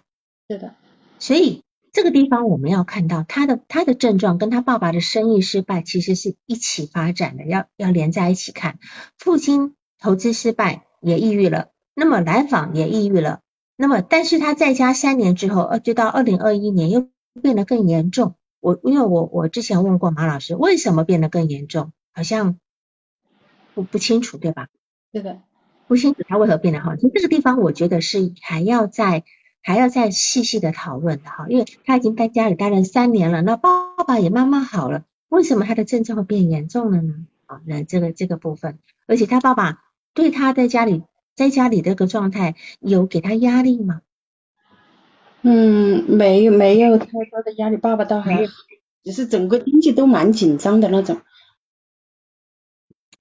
[0.50, 0.74] 是的，
[1.20, 8.80] 所以这个地方我们要看到他的他的症状跟他爸爸的生意失败其实是一起发展的，要要连在一起看。
[9.18, 13.42] 父亲投资失败也抑郁了，那么来访也抑郁了。
[13.82, 17.08] 那么，但是他在家三年之后，呃，就到二零二一年又
[17.42, 18.36] 变得更严重。
[18.60, 21.94] 我因为我我之前问过马老师，为什么变得更严重？
[22.12, 22.58] 好像
[23.74, 24.68] 不不清楚，对吧？
[25.14, 25.40] 对的，
[25.88, 26.98] 不清楚他为何变得好。
[26.98, 29.24] 就这个地方，我觉得是还要再
[29.62, 37.14] 还要再细细的讨论的哈，因为他已经在家里待了三年了，那爸爸也慢慢好了，为什么他的症状会变严重了呢？
[37.46, 41.04] 啊，那这个这个部分，而且他爸爸对他在家里。
[41.40, 44.02] 在家里这个状态有给他压力吗？
[45.42, 48.52] 嗯，没有没有太多的压力，爸爸倒还好，
[49.06, 51.22] 只是整个经济都蛮紧张的那种。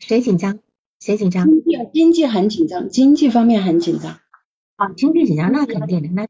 [0.01, 0.59] 谁紧张？
[0.99, 1.47] 谁紧张？
[1.47, 4.19] 经济经济很紧张，经济方面很紧张。
[4.75, 6.27] 啊，经济紧张那肯定的，那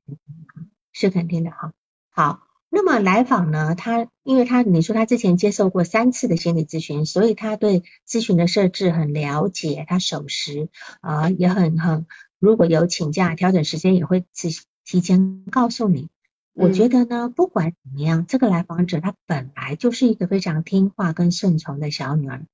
[0.92, 1.72] 是肯定的哈。
[2.10, 2.47] 好。
[2.70, 3.74] 那么来访呢？
[3.74, 10.68] 他因为他你说他之前接受过三次的心理咨询，所以他对咨询的设置很了解，他守时
[11.00, 12.06] 啊也很很，
[12.38, 14.50] 如果有请假调整时间也会提
[14.84, 16.08] 提前告诉你。
[16.52, 22.46] 我觉得呢，不管怎么样，这个来访者她本来就是一个非常听话跟顺从的小女儿，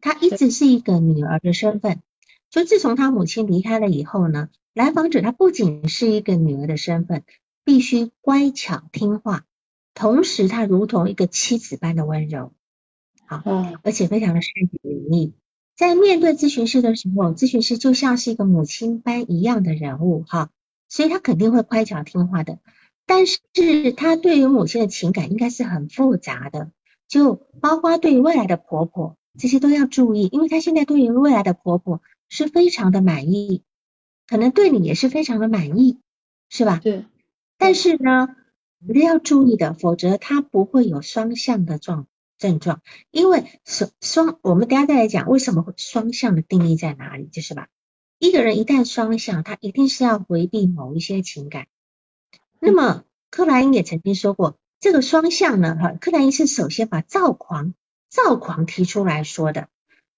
[0.00, 2.00] 她一直是一个女儿的身份。
[2.48, 7.22] 就自从她母亲离开了以后呢，来访者她不仅是一个女儿的身份，
[7.62, 9.44] 必须乖巧听话，
[9.94, 12.52] 同时他如同一个妻子般的温柔，
[13.26, 13.42] 好，
[13.82, 15.34] 而且非常的善解人意。
[15.76, 20.50] 在面对咨询师的时候，咨询师就像是一个母亲般一样的人物，哈，
[20.88, 22.58] 所以他肯定会乖巧听话的。
[23.06, 23.40] 但是
[23.96, 26.70] 他对于母亲的情感应该是很复杂的，
[27.08, 33.62] 就包括对于未来的婆婆，这些都要注意，因为他现在对于未来的婆婆是非常的满意，
[34.28, 35.98] 可能对你也是非常的满意，
[36.48, 36.78] 是吧？
[36.82, 37.04] 对。
[37.58, 38.36] 但是呢，
[38.88, 42.06] 一定要注意的，否则他不会有双向的状。
[42.38, 47.68] 症状，因为双双，我们等下再来讲为什么会双向的定义在哪里，就是吧？
[48.18, 51.66] 一个人一旦双向，他一定是要回避某一些情感。
[52.58, 57.74] 那么克莱因也曾经说过，这个双向呢，哈，克莱因是首先把躁狂
[58.08, 59.68] 躁狂提出来说的，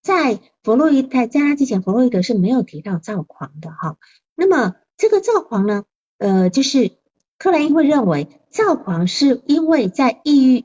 [0.01, 3.99] 在弗洛伊在他之前，弗洛伊德是没有提到躁狂的，哈。
[4.37, 5.87] 那么这个躁狂呢，
[6.19, 6.93] 呃，就是
[7.37, 10.65] 克莱因会认为躁狂是因为在抑郁。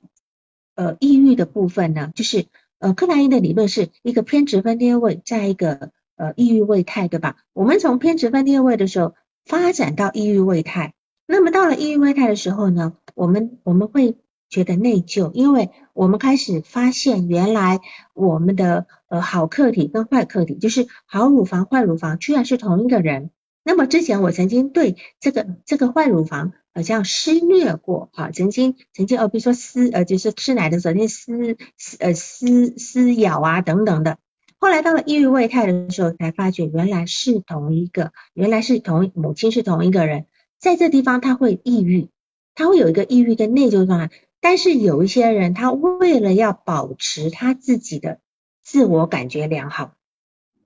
[0.80, 2.46] 呃，抑郁的部分呢，就是
[2.78, 7.38] 呃，克莱因的理论是一个偏执分裂位，在一个呃抑郁位态，对吧？
[7.54, 10.94] 我们从偏执分裂位的时候发展到抑郁位态，
[11.26, 14.18] 那么到了抑郁位态的时候呢，我们我们会
[14.52, 17.80] 觉得内疚，因为我们开始发现原来
[18.14, 23.32] 我们的呃好客体跟坏客体，就是好乳房坏乳房，居然是同一个人。
[23.64, 34.20] 那么之前我曾经对这个这个坏乳房好像施虐过啊，曾经曾经哦，比如说撕呃就是吃奶的时候那撕撕呃撕撕咬啊等等的，
[34.60, 40.28] 后来到了抑郁胃态的时候才发觉原来是同一个，原来是同母亲是同一个人，
[40.60, 42.10] 在这地方他会抑郁，
[42.54, 48.20] 他会有一个抑郁跟内疚状态，但是有一些人他为了要保持他自己的
[48.62, 49.96] 自我感觉良好，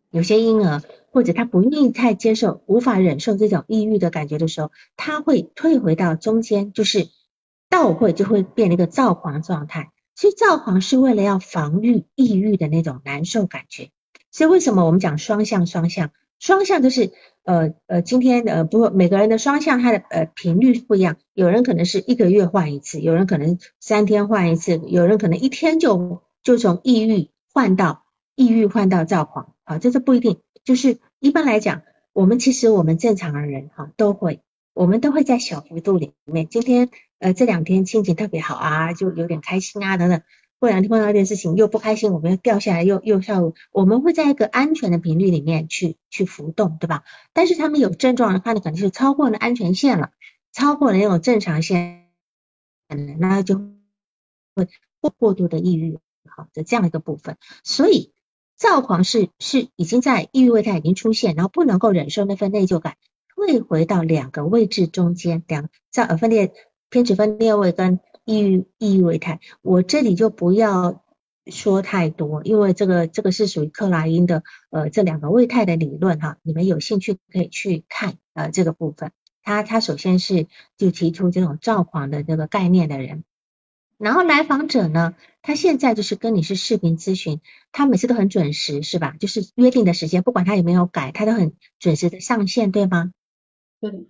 [0.09, 0.81] 有些婴儿。
[1.11, 7.09] 或者他不愿意太接受、无法忍受这种抑郁的感觉的时候，他会退回到中间，就是
[7.69, 9.91] 倒会就会变一个躁狂状态。
[10.15, 13.89] 其实躁狂是为了要防御抑郁的那种难受感觉。
[14.31, 15.65] 所以为什么我们讲双向？
[15.65, 17.11] 双向，双向就是
[17.43, 28.03] 呃呃，今天呃不每个人的双向它的呃频率不一样，有人可能是一个月换一次，有人可能三天换一次，有人可能一天就就从抑郁换到
[28.35, 30.39] 抑郁换到躁狂啊，这是不一定。
[30.63, 31.81] 就是一般来讲，
[32.13, 34.41] 我们其实我们正常的人哈都会，
[34.73, 36.47] 我们都会在小幅度里面。
[36.47, 40.21] 今天呃这两天心情特别好啊，就有点开心啊等等。
[40.59, 47.03] 过两天碰到一件事情又不开心，我们又掉下来又又跳，我们会在一个安全的频率里面去去浮动，对吧？
[47.33, 50.11] 但是他们有症状的话呢，可能是超过了安全线了，
[50.51, 52.11] 超过了那种正常线，
[53.17, 53.55] 那就
[54.55, 54.67] 会
[54.99, 55.97] 过过度的抑郁，
[56.27, 58.13] 好的这样一个部分，所以。
[58.61, 62.95] 躁狂是是已经在抑郁位态已经出现，然后不能够忍受那份内疚感，
[63.35, 66.53] 退回到两个位置中间，两在分裂
[66.91, 69.39] 偏执分裂位跟抑郁抑郁位态。
[69.63, 71.03] 我这里就不要
[71.47, 79.11] 说太多，因为这个这个是属于克莱因的呃这两个位态的理论哈，你们有兴趣可以去看呃这个部分。
[79.41, 80.45] 他他首先是
[80.77, 83.23] 就提出这种躁狂的这个概念的人。
[84.01, 87.39] 然后来访者呢，他现在就是跟你是视频咨询，
[87.71, 89.15] 他每次都很准时，是吧？
[89.19, 93.11] 就是约定的时间，不管他有没有改，他都很准时的上线，对吗？
[93.79, 94.05] 对。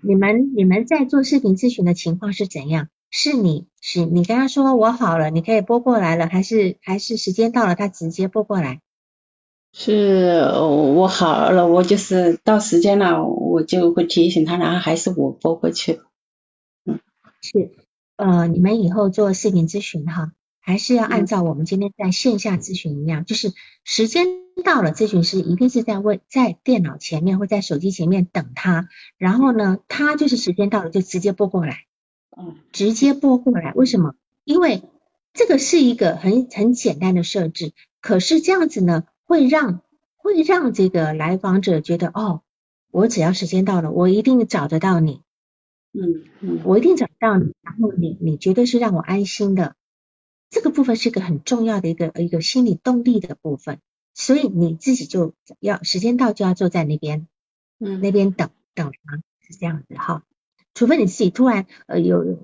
[0.00, 2.88] 你们你们在做视频咨询的情况是怎样？
[3.10, 8.80] 是你是你跟他说我好了，你可以拨过来了，还是还是时间到了他直接拨过来？
[9.72, 16.00] 是我好了，我就是到时间了，我就会提醒他，然后还是我拨过去。
[16.84, 17.00] 嗯，
[17.40, 17.70] 是。
[18.16, 24.26] 呃，你们以后做视频咨询哈，还是要按照我们今天在线下咨询一样，就是时间
[24.64, 31.86] 到了，咨询师一定是在问在电脑前面或在手机前面等他，然后呢，他就是时间到了就直接拨过来，
[32.36, 34.14] 嗯，直接拨过来，为什么？
[34.44, 34.82] 因为
[35.32, 39.80] 这个是一个很很简单的设置，可是这样子呢，会让
[40.16, 42.42] 会让这个来访者觉得，哦，
[42.92, 45.22] 我只要时间到了，我一定找得到你。
[45.92, 49.76] 嗯嗯，我一定找到你，然后你你绝对是让我安心的，
[50.50, 53.80] 这个部分是一个很重要的一个一个心理动力的部分，
[54.12, 57.26] 所以你自己就要时间到就要坐在那边，
[57.80, 60.22] 嗯，那边等等他是这样子哈，
[60.74, 62.38] 除非你自己突然呃有，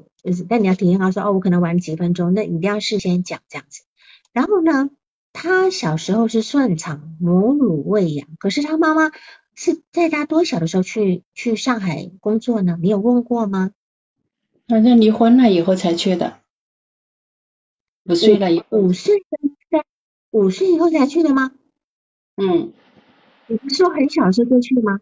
[0.48, 3.82] 但你要提醒他说哦我可能晚几分钟，那一定要事先讲这样子。
[4.32, 4.90] 然后呢，
[5.32, 9.10] 他小时候是顺产母乳喂养，可是他妈妈
[9.54, 12.78] 是在他多小的时候去去上海工作呢？
[12.80, 13.72] 你有问过吗？
[14.70, 16.38] 反正离婚了以后才去的，
[18.04, 18.78] 五岁了以后。
[18.78, 19.16] 五岁
[19.70, 19.84] 在
[20.30, 21.50] 五岁以后才去的吗？
[22.36, 22.72] 嗯。
[23.48, 25.00] 你不是说很小时候就去吗？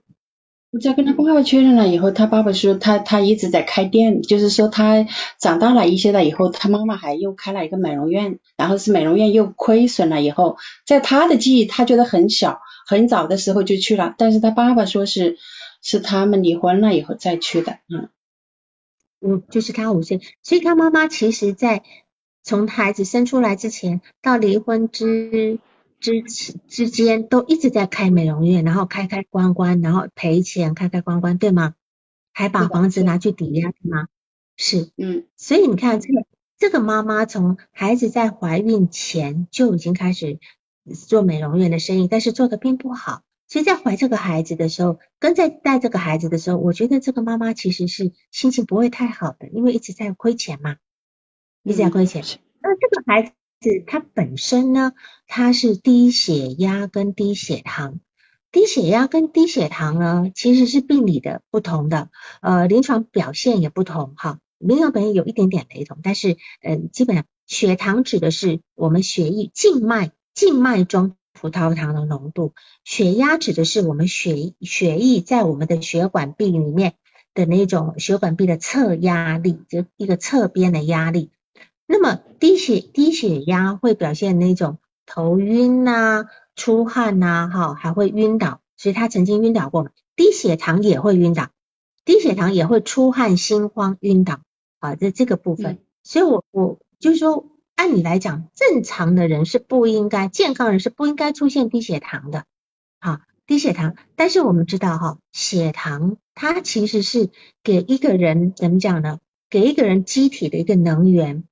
[0.71, 5.07] 我在跟他爸爸确认了以后，他爸爸说他他一直在开店，就是说他
[5.39, 15.37] 长大了一些了以后，他妈妈还又开了一个美容院，然后是美容院又亏损了以后，在他的记忆，他觉得很小很早的时候就去了，但是他爸爸说是
[15.83, 18.09] 是他们离婚了以后再去的，嗯，
[19.21, 21.83] 嗯，就是他五岁，所以他妈妈其实在
[22.43, 25.59] 从孩子生出来之前到离婚之。
[26.01, 31.75] 之之间都一直在开美容院，然后开开关关，然后赔钱开开关关，对吗？
[32.33, 34.07] 还把房子拿去抵押，对吗？
[34.57, 35.27] 是，嗯。
[35.37, 36.25] 所以你看，这个
[36.57, 40.39] 这个妈妈从孩子在怀孕前就已经开始
[41.09, 43.23] 做美容院的生意，但是做的并不好。
[43.49, 50.77] 所以在怀这个孩子的时候，跟在带这个孩子的时候，我觉得这个妈妈其实是心情不会太好的，因为一直在亏钱嘛，
[51.65, 52.23] 一直在亏钱。
[52.61, 53.33] 那这个孩子。
[53.89, 54.93] 他本身呢，
[55.27, 57.99] 他是低血压跟低血糖，
[58.53, 62.09] 低血压跟低血糖呢其实是病理的不同的，
[62.41, 72.53] 呃，临床表现也不同哈，临床表现有一点点雷同，但是嗯，基本上血糖指的是我们血液静脉静脉中葡萄糖的浓度，
[72.85, 76.95] 血压指的是我们血血液在我们的血管壁里面
[77.35, 81.31] 的那种血管壁的侧压力，就一个侧边的压力。
[81.87, 89.91] 那么低血低血压会表现那种头晕呐、出汗呐，哈，还会晕倒，所以他曾经晕倒过。
[90.17, 91.51] 低血糖也会晕倒，
[92.05, 94.41] 低血糖也会出汗、心慌、晕倒，
[94.81, 97.47] 啊，在这个部分，所以我我就是说，
[97.79, 102.45] 按理来讲，正常的人是不应该，健康人是不应该出现低血糖的，
[102.99, 103.95] 好，低血糖。
[104.17, 107.31] 但是我们知道哈，血糖它其实是
[107.63, 109.21] 给一个人怎么讲呢？
[109.49, 111.45] 给一个人机体的一个能源。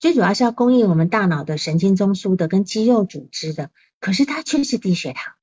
[0.00, 3.70] 最主要是要供应我们大脑的神经中枢的跟肌肉组织的，
[4.00, 5.34] 可是它却是低血糖。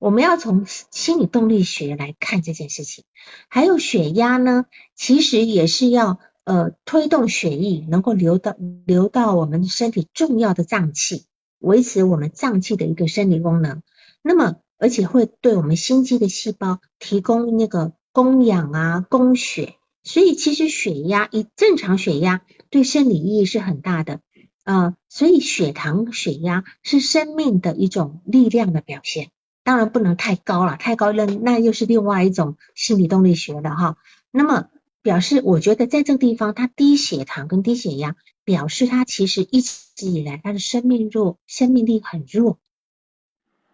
[0.00, 3.04] 我们要从心理动力学来看这件事情。
[3.48, 4.66] 还有血压呢，
[4.96, 11.26] 其实也是要呃推动血液能够流到流到我们身体重要的脏器，
[11.58, 13.82] 维持我们脏器的一个生理功能。
[14.22, 19.74] 那么而且会对我们心肌的细胞提供那个供氧啊供血。
[20.02, 24.20] 所以其实血压以正常血压对生理意义是很大的，
[24.62, 29.30] 呃，所以血糖、血压是生命的一种力量的表现，
[29.64, 33.96] 当然不能太高了，太高了那又是另外一种心理动力学的哈。
[34.30, 34.68] 那么
[35.06, 42.58] 表示，我觉得在这个地方，他低血糖跟低血压，表示他其实一直以来他的生命弱，生命力很弱，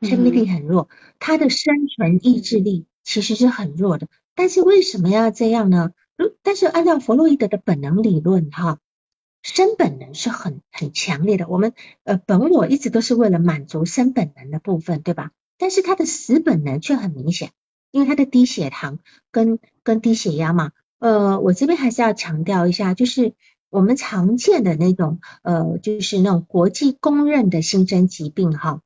[0.03, 4.09] 生命力很弱，他的生存意志力其实是很弱的。
[4.35, 5.93] 但是为什么要这样呢？
[6.19, 8.79] 如但是按照弗洛伊德的本能理论，哈，
[9.43, 11.49] 生本能是很很强烈的。
[11.49, 11.73] 我们
[12.05, 15.31] 呃本我一直都是为了满足生本能的部分，对吧？
[15.57, 17.53] 但是他的死本能却很明显，
[17.91, 18.99] 因为他的低血糖
[19.31, 20.73] 跟跟低血压嘛。
[21.03, 23.35] 呃，我这边还是要强调一下，就是
[23.71, 28.83] 我们常见的那种呃，就是那种国际公认的新生疾病，哈，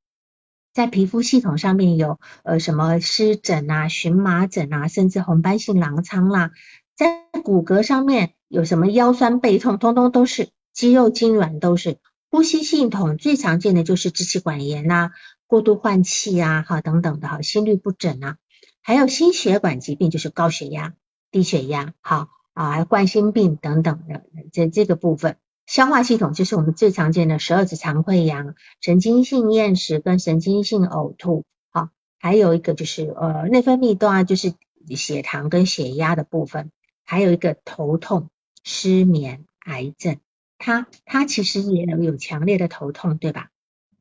[0.73, 6.53] 在皮肤系统上面有呃什么湿疹啊、荨麻疹啊，甚至红斑性狼疮啦。
[6.97, 11.99] 在骨骼上面有什么腰酸背痛，通通都是肌肉痉挛，都是。
[12.31, 15.11] 呼吸系统最常见的就是支气管炎呐，
[15.47, 18.37] 过度换气啊，哈等等的哈，心律不整啊，
[18.81, 20.95] 还有心血管疾病就是高血压、
[21.37, 34.55] 低血压，好啊，还有冠心病等等的这这个部分，消化系统就是我们最常见的十二指肠溃疡、神经性厌食跟神经性呕吐，好，还有一个就是呃内分泌端就是
[34.89, 36.71] 血糖跟血压的部分。
[37.05, 38.31] 还有一个头痛、
[38.65, 40.17] 失眠、癌症，
[40.57, 43.51] 他他其实也有强烈的头痛，对吧？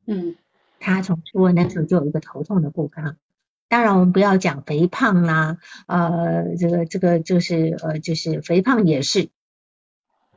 [0.06, 0.36] 嗯，
[0.80, 3.18] 他从出生那时候就有一个头痛的部分。
[3.68, 9.28] 当然，我们不要讲肥胖啦，呃，这个这个就是呃就是肥胖也是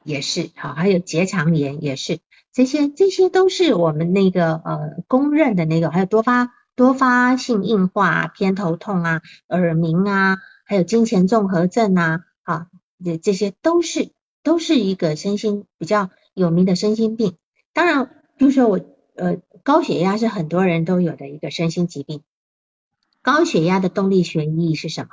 [0.03, 2.19] 也是好，还有结肠炎也是，
[2.51, 12.21] 这些这些都是我们那个呃公认的那个，还有多发多发性硬化、偏头痛啊、耳鸣啊，还有金钱综合症啊。
[12.41, 12.65] 啊，
[13.05, 14.11] 这这些都是
[14.41, 17.37] 都是一个身心比较有名的身心病。
[17.73, 18.09] 当然，
[18.39, 18.79] 就是说我
[19.15, 22.23] 呃高血压是很多人都有的一个身心疾病。
[23.31, 25.09] 高血压的动力学意义是什么？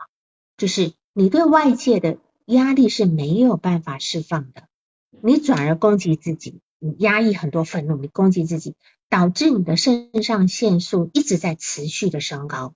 [0.56, 4.68] 就是你对外界的压力是没有办法释放的，
[5.22, 8.74] 你转而攻击自己，你压抑很多愤怒，你攻击自己，
[9.10, 12.72] 导致你的肾上腺素一直在持续的升高。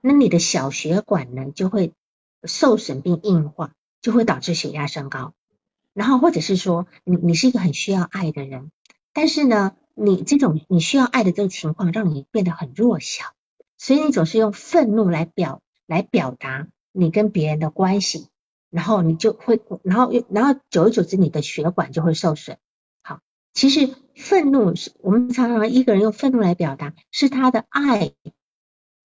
[0.00, 1.92] 那你的小血管呢就会
[2.44, 5.34] 受损并硬化，就会导致血压升高。
[5.92, 8.72] 然后或者是说，你你是一个很需要爱的人，
[9.12, 13.26] 但是呢，你这种你需要爱的这个情况让你变得很弱小，
[13.80, 18.28] 所以你总是用愤怒来表来表达你跟别人的关系，
[18.68, 22.58] 然后你就会，然后又然后久而久之，你的血管就会受损。
[23.02, 23.20] 好，
[23.54, 28.12] 其实愤怒是我们常常一个人用愤怒来表达，是他的爱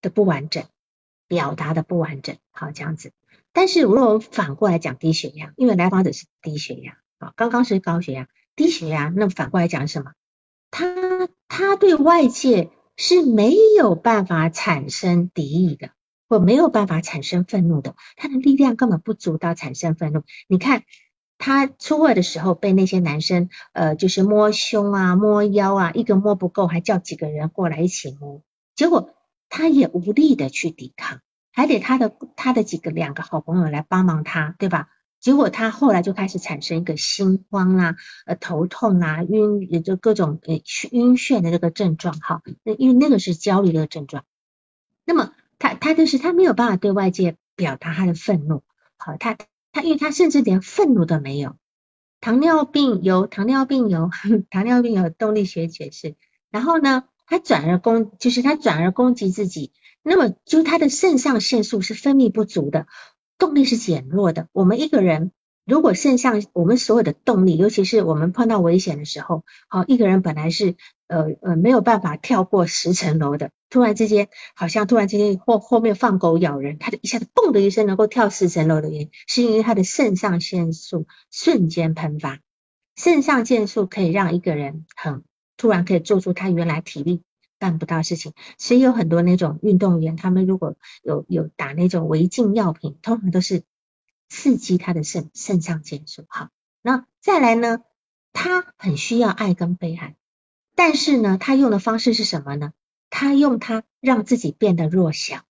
[0.01, 0.65] 的不完整，
[1.29, 2.35] 表达的不完整。
[2.51, 3.13] 好，这样子。
[3.53, 10.11] 但是如果我们反过来讲低血压，因为来访者是低血压啊，刚刚是高血压，低血压，那反过来讲什么？
[10.69, 15.91] 他他对外界是没有办法产生敌意的，
[16.29, 20.23] 或没有办法产生愤怒的，他的力量根本不足到产生愤怒。
[20.47, 20.83] 你看
[21.37, 28.41] 他初二的时候被那些男生呃就是摸胸啊摸腰啊，一个摸不够，还叫几个人过来一起摸，
[28.75, 29.13] 结果
[29.49, 31.19] 他也无力的去抵抗。
[31.57, 34.89] 还得他的他的几个两个好朋友来帮忙他，对吧？
[35.25, 37.95] 结果他后来就开始产生一个心慌啊、
[38.27, 40.61] 呃头痛啊、晕，也就各种呃
[40.91, 42.43] 晕眩的这个症状哈。
[42.61, 44.23] 那因为那个是焦虑的症状。
[45.03, 48.61] 那么他他就是他没有办法对外界表达他的愤怒，
[48.97, 49.35] 好，他
[49.71, 51.55] 他因为他甚至连愤怒都没有。
[52.21, 54.11] 糖尿病有糖尿病有
[54.51, 56.13] 糖尿病有动力学解释，
[56.51, 59.71] 然后呢，他转而攻就是他转而攻击自己。
[60.07, 62.85] 那么，就他的肾上腺素是分泌不足的，
[63.37, 64.47] 动力是减弱的。
[64.51, 65.31] 我们一个人
[65.65, 70.75] 如果肾上，我们所有的动力，尤其是我们碰到危险的时候，好，一个人本来是
[71.07, 82.39] 呃呃没有办法跳过十层楼的，突然之间好像突然之间后后面放狗咬人，他就一下子嘣的一声能够跳十层楼的原因，是因为他的肾上腺素瞬间喷发。
[82.95, 85.23] 肾上腺素可以让一个人很
[85.57, 87.23] 突然可以做出他原来体力。
[87.65, 93.63] 办不到事情，所以有很多那种运动员，他们如果有有打那种违禁药品，通常都是
[94.29, 96.25] 刺激他的肾肾上腺素。
[96.27, 96.49] 好，
[96.83, 97.79] 那再来呢，
[98.33, 100.15] 他很需要爱跟被爱，
[100.75, 102.71] 但是呢，他用的方式是什么呢？
[103.09, 105.41] 他用他让自己变得弱小，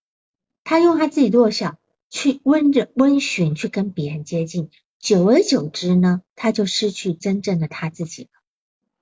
[0.64, 1.76] 他用他自己弱小
[2.10, 8.30] 去温热温驯去跟别人接近，久而久之呢，他就失去真正的他自己了。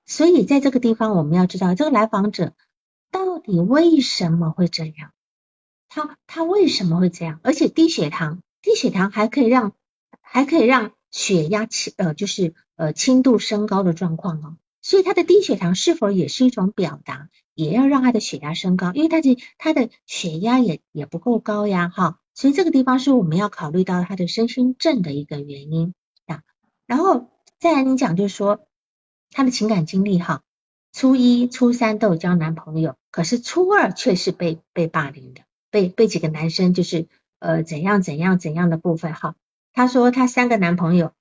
[0.07, 2.55] 所以在这个地方，我们要知道这个来访者。
[3.13, 5.11] 到底为什么会这样？
[5.87, 7.39] 他他为什么会这样？
[7.43, 9.73] 而且低血糖，低血糖还可以让
[10.19, 14.57] 还可以让血压轻呃就是呃轻度升高的状况哦。
[14.81, 17.29] 所以他的低血糖是否也是一种表达？
[17.53, 22.19] 也要让他的血压升高，因为他的他的血压也也不够高呀哈。
[22.33, 25.93] 所以这个地方是我们要考虑到他的身心症的一个原因
[26.25, 26.41] 啊。
[26.87, 28.65] 然后再来你讲就是说
[29.29, 30.41] 他的情感经历哈。
[30.93, 35.41] 初一、初三都有交男朋友，可是初二却是被被霸凌的，
[35.71, 37.07] 被被几个男生就是
[37.39, 39.35] 呃怎样怎样怎样的部分哈。
[39.73, 41.11] 他说他三个男朋友，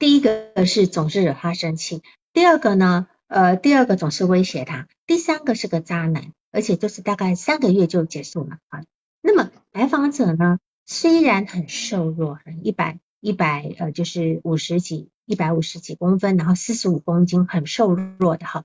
[0.00, 2.02] 第一个是总是惹他生气，
[2.32, 8.84] 第二个呢呃第二个总是威胁他，第三个是个渣男，而且就是大概三个月就结束了啊。
[9.22, 15.08] 那么来访者呢虽然很瘦弱，一百一百呃就是五十几。
[15.26, 18.64] 一百五十几公分，然后四十五公斤，很瘦弱的哈，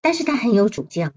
[0.00, 1.12] 但是他很有主见，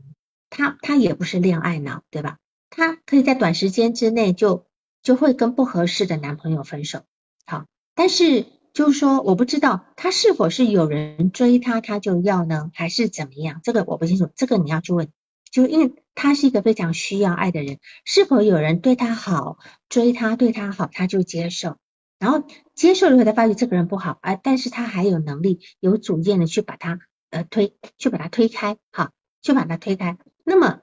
[0.50, 2.38] 他他也不是恋爱脑，对吧？
[2.70, 4.66] 他可以在短时间之内就
[5.04, 7.02] 就会跟不合适的男朋友分手，
[7.46, 13.60] 好，但是就是说，我不知道他是否是有人追他，他就要呢，还是怎么样？
[13.64, 15.10] 这个我不清楚，这个你要去问，
[15.52, 19.58] 就因为他是一个非常需要爱的人，是否有人对他好，
[19.90, 21.78] 追他对他好，他就接受。
[22.20, 22.44] 然后
[22.76, 27.00] 接受了以后，他发觉这个人不好，啊，但是他还有能力、有主见的去把他
[27.30, 29.12] 呃推，去把他推开，好，
[29.42, 30.18] 去把他推开。
[30.44, 30.82] 那么，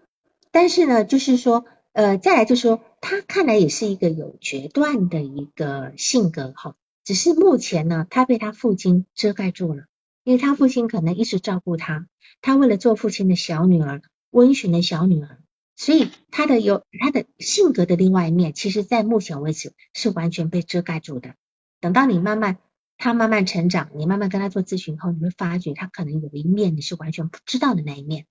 [0.51, 6.75] 但是呢，就是说，呃，再来就是说，他看来也是一个有决断的一个性格，哈，
[7.05, 9.85] 只是目前呢，他被他父亲遮盖住了，
[10.25, 12.07] 因为他父亲可能一直照顾他，
[12.41, 15.39] 他为了做父亲的小女儿，温驯的小女儿。
[15.77, 21.35] 所以他的有他的性格的另外一面，其实，在目前为止是完全被遮盖住的。
[21.81, 22.57] 等到你慢慢
[22.97, 28.25] 他慢慢成长，你慢慢跟他做咨询后，你会发觉他可能有一面你是完全不知道的那一面。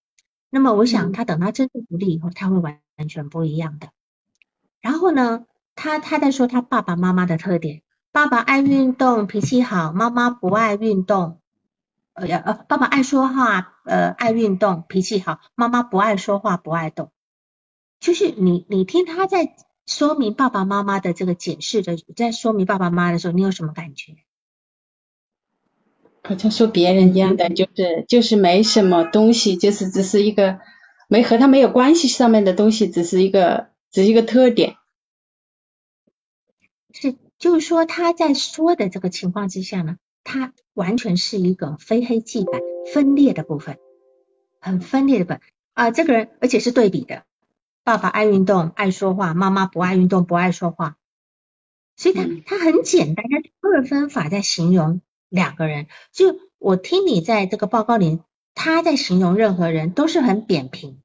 [0.49, 3.89] 那么，我想他等他真正独立以后，他会完完全不一样的。
[4.81, 11.41] 然后呢，他他在说他爸爸妈妈的特点：爸爸爱运动，脾气好；妈妈不爱运动，
[12.13, 17.11] 呃呃，爸爸爱说话，呃爱运动，脾气好；妈妈不爱说话，不爱动。
[17.99, 24.15] 就是你，你听他在说明爸爸妈妈的这个解释的，在说明爸爸妈妈的时候，你有什么感觉？
[26.23, 30.59] 好像说别人一样的，就是就是没什么东西，就是只是一个
[31.07, 34.75] 没和他没有关系上面的东西，只是一个只是一个特点。
[36.91, 43.77] 是，就是说他在说的这个情况之下呢，他完全是一个非黑即白、分裂的部分，
[44.59, 45.41] 很分裂的部分
[45.73, 45.91] 啊。
[45.91, 47.23] 这个人而且是对比的，
[47.85, 50.97] 爸爸爱运动、爱说话，妈妈不爱运动、不爱说话，
[51.95, 55.85] 所以他他很简单，他二分法在形容两个人。
[56.11, 58.21] 就我听你在这个报告里，
[58.55, 60.99] 他在形容任何人都是很扁平。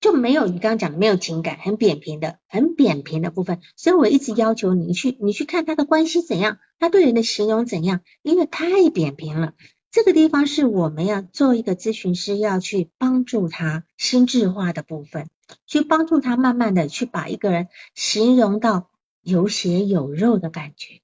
[0.00, 3.60] 就没有你刚刚讲的没有情感，很扁平的，很扁平的部分。
[3.76, 9.52] 所以我一直要求你去，你去看他的关系怎样，他对人的形容怎样，因为太扁平了。
[9.96, 15.28] 这个地方是我们要做一个咨询师，要去帮助他心智化的部分，
[15.66, 18.90] 去帮助他慢慢的去把一个人形容到
[19.22, 21.00] 有血有肉的感觉，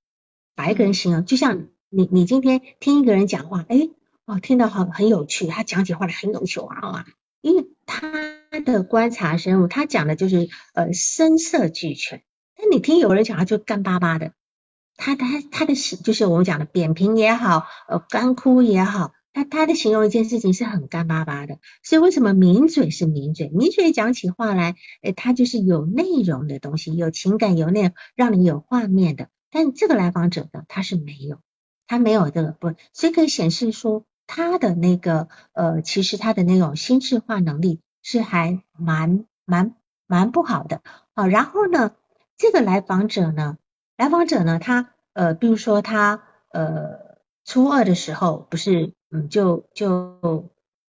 [0.55, 3.89] 把一个人形容，就像你你今天听一个人讲话，哎，
[4.27, 7.07] 哦，听到很很有趣，他讲起话来很有趣啊，
[7.41, 8.13] 因为他。
[8.67, 12.23] 的观察深入，他讲的就是呃声色俱全。
[12.55, 14.35] 但你听有人讲，他就干巴巴的。
[14.97, 21.59] 他他他的形就是我们讲的扁平也好，呃干枯也好，他他的形容一件事情是很干巴巴的。
[21.83, 23.49] 所以为什么抿嘴是抿嘴？
[23.51, 29.29] 抿嘴讲起话来，诶，他就是有内容的东西，有情感，有内，让你有画面的。
[29.51, 31.39] 但这个来访者呢，他是没有，
[31.87, 37.81] 他没有这个不，所以可以显示说他的那个呃，其实他的那种心智化能力。
[38.05, 39.77] 是还蛮蛮
[40.09, 40.83] 蛮不好的
[41.15, 41.93] 好，然后呢，
[42.37, 43.59] 这个来访者呢，
[43.97, 50.51] 来访者呢，他呃，比如说他呃初二的时候，不是嗯就就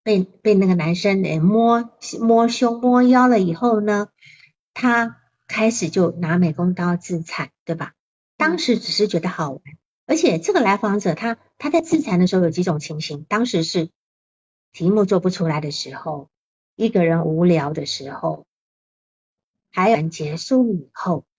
[0.03, 1.91] 被被那个男生诶摸
[2.21, 4.07] 摸胸摸腰了以后呢，
[4.73, 7.93] 他开始就拿美工刀自残，对吧？
[8.37, 9.61] 当时只是觉得好玩，
[10.05, 13.89] 而且这个来访者他他在自残的时候有几种情形，当时是
[14.71, 16.29] 题目做不出来的时候。
[16.77, 18.45] 一个人无聊的时候，
[19.71, 21.34] 还有结束以后，是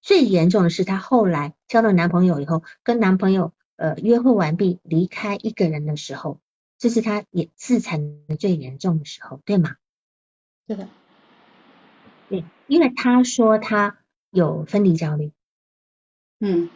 [0.00, 6.38] 最严重的是，她后来交了男朋友以后，跟男朋友呃约会完毕离开一个人的时候，
[6.78, 9.76] 这是她也自残的最严重的时候，对吗？
[10.66, 10.88] 对的，
[12.28, 13.98] 对，因为她说她
[14.30, 15.32] 有分离焦虑，
[16.40, 16.68] 嗯，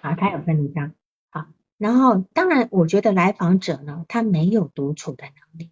[0.00, 0.92] 啊，她有分离焦虑，
[1.30, 1.46] 好，
[1.76, 5.70] 然后当然，我觉得来访者呢，他没有独处的能力。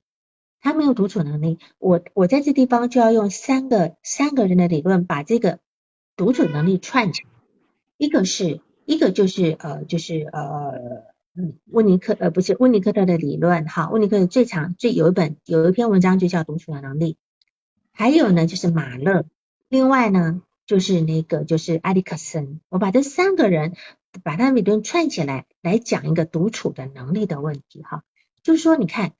[0.65, 5.59] 他没有独处能力，我我在这地方就要用三个三个人的理论把这个
[6.17, 7.29] 独处能力串起来。
[7.97, 11.05] 一个是一个就是呃就是呃
[11.67, 17.17] 温尼克呃不是温尼克特的理论哈，温尼克特最长最有一本有一篇文章就叫独处的能力。
[17.93, 19.25] 还有呢就是马勒，
[19.69, 22.61] 另外呢就是那个就是埃里克森。
[22.69, 23.75] 我把这三个人
[24.23, 28.05] 把他们理论串起来来讲一个独处的能力的问题哈，
[28.43, 29.13] 就是说你看。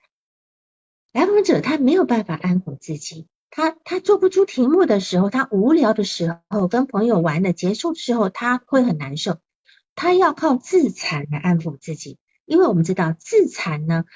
[1.15, 9.41] 来访者他没有办法安抚自己，他他做不出题目的时候，他无聊的时候，跟朋友玩的结束之后，他会很难受，
[9.95, 14.07] 他要靠自残来安抚自己，因为我们知道自残呢，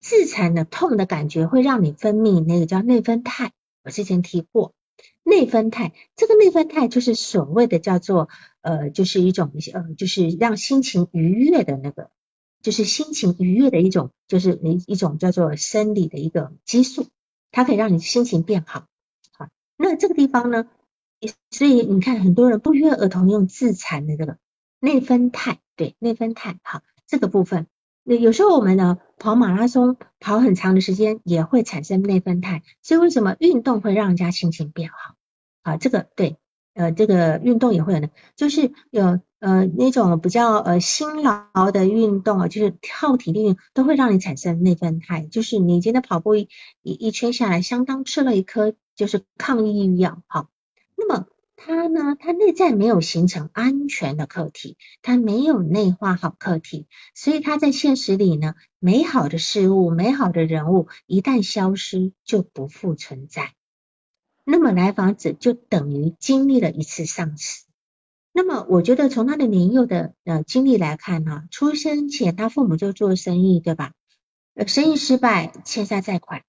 [0.00, 3.52] 自残的痛的感觉会让你分泌那个叫内啡肽，
[3.84, 4.74] 我之前提过，
[5.22, 8.28] 内啡肽，这个内啡肽就是所谓的叫做
[8.62, 12.10] 呃，就是一种呃，就是让心情愉悦的那个。
[12.62, 17.06] 就是心情愉悦的一种，就是一一种叫做生理的一个激素，
[17.50, 18.86] 它可以让你心情变好。
[19.32, 20.66] 好，那这个地方呢，
[21.50, 24.38] 所以你看很多人不约而同用自残的这个
[24.78, 27.66] 内啡肽，对内啡肽，好，这个部分，
[28.04, 35.14] 那有时候我们呢跑马拉松跑很长的时间也会产生内啡肽，所以为什么运动会让人家心情变好？
[35.62, 36.36] 啊，这个对。
[36.72, 45.26] 呃，这个运动也会有呢，就是有呃那种比较呃辛劳的运动啊，就是耗体力运动，都会让你产生内分肽。
[45.26, 46.48] 就是你今天跑步一
[46.82, 50.48] 一圈下来，相当吃了一颗就是抗抑郁药，好，
[50.96, 51.26] 那么
[51.56, 63.54] 它呢，它内在没有形成安全的客体，它没有内化好客体，所以它在现实里呢，美好的事物、美好的人物一旦消失，就不复存在。
[64.44, 67.64] 那么来访者就等于经历了一次丧失。
[68.32, 73.92] 那么我觉得从他的年幼的呃经历来看哈，出生前他父母就做生意对吧？
[74.54, 76.42] 呃，生意失败欠下债款。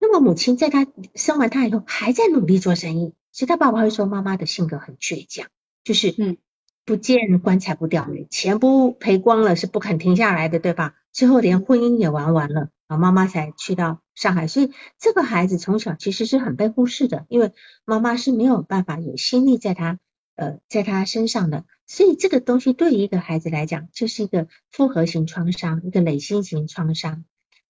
[0.00, 5.46] 那么母亲在他生完他以后还在努力做生意，所以他爸爸会说妈妈的性格很倔强，
[5.84, 6.36] 就是嗯，
[6.84, 10.94] 不见棺材不掉泪，钱不赔光了是不肯停下来的对吧？
[11.12, 12.70] 最后连婚姻也玩完了。
[12.88, 17.52] 啊，妈妈才去到上海，所以这个孩子从小其实是很被忽视的，因为
[17.84, 19.98] 妈妈是没有办法有心力在他
[20.38, 27.24] 呃在他身上的，所以这个东西对于一个孩子来讲就是一个复合型创伤，一个累心型创伤。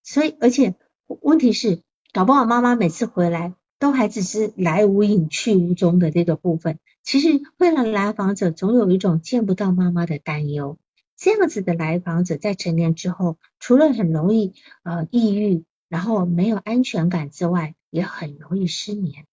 [0.05, 0.75] 所以而且
[1.07, 10.79] 问题是，搞不好妈妈每次回来都还只是来无影去无踪的这个部分，其实会让来访者总有一种见不到妈妈的担忧。
[11.16, 14.53] 这样子的来访者在成年之后，除了很容易
[14.85, 19.27] 呃抑郁，然后没有安全感之外，也很容易失眠，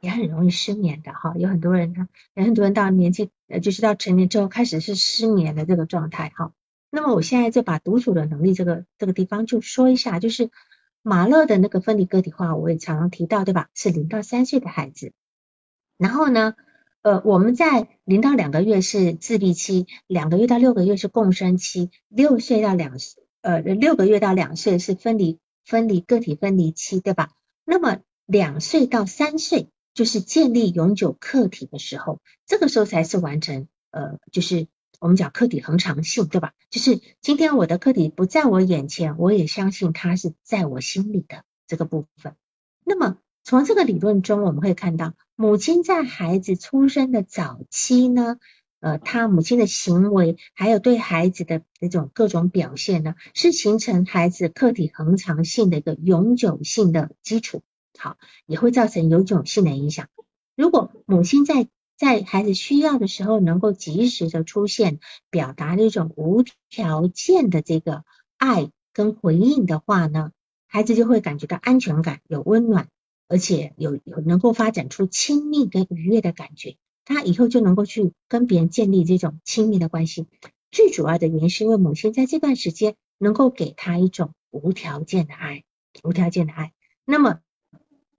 [0.00, 1.34] 也很容易失眠的哈。
[1.36, 6.52] 有很多人他，有很多人到年纪呃就是到成年之后开始是失眠的这个状态哈。
[6.90, 10.50] 那么我现在就把独处的能力这个这个地方就说一下，就是。
[11.08, 13.68] 马勒的那个分离个体化，我也常常提到，对吧？
[13.74, 15.12] 是零到三岁的孩子。
[15.96, 16.56] 然后呢，
[17.02, 22.98] 呃，我们在零到两个月是自闭期，两个月到六个月是共生期，六岁到两
[23.40, 27.30] 呃六个月到两岁是分离分离个体分离期，对吧？
[27.64, 34.68] 那么两岁到三岁就是建立永久客体的时候，这个时候才是完成呃就是。
[34.98, 36.54] 我们讲客体恒常性，对吧？
[36.70, 42.34] 就是今天我的客体不在我眼前，我也相信它是在我心里的这个部分。
[42.82, 48.38] 那么从这个理论中，我们会看到，母亲在孩子出生的早期呢，
[48.80, 57.62] 呃，他母亲的行为还有对孩子的那种各种表现呢，是形成孩子客体恒常性的一个永久性的基础。
[57.98, 60.08] 好，也会造成永久性的影响。
[60.56, 61.68] 如果母亲在
[61.98, 68.04] 在孩子需要的时候，能够及时的出现，表达那种无条件的这个
[68.36, 70.32] 爱跟回应的话呢，
[70.66, 72.88] 孩子就会感觉到安全感，有温暖，
[73.28, 80.26] 而且有有能够发展出亲密跟愉悦的感觉，他以后就能够去跟别人建立这种亲密的关系。
[80.70, 85.64] 最主要的原因是因为母亲在这段时间能够给他一种无条件的爱，
[86.02, 86.72] 无条件的爱。
[87.04, 87.40] 那么。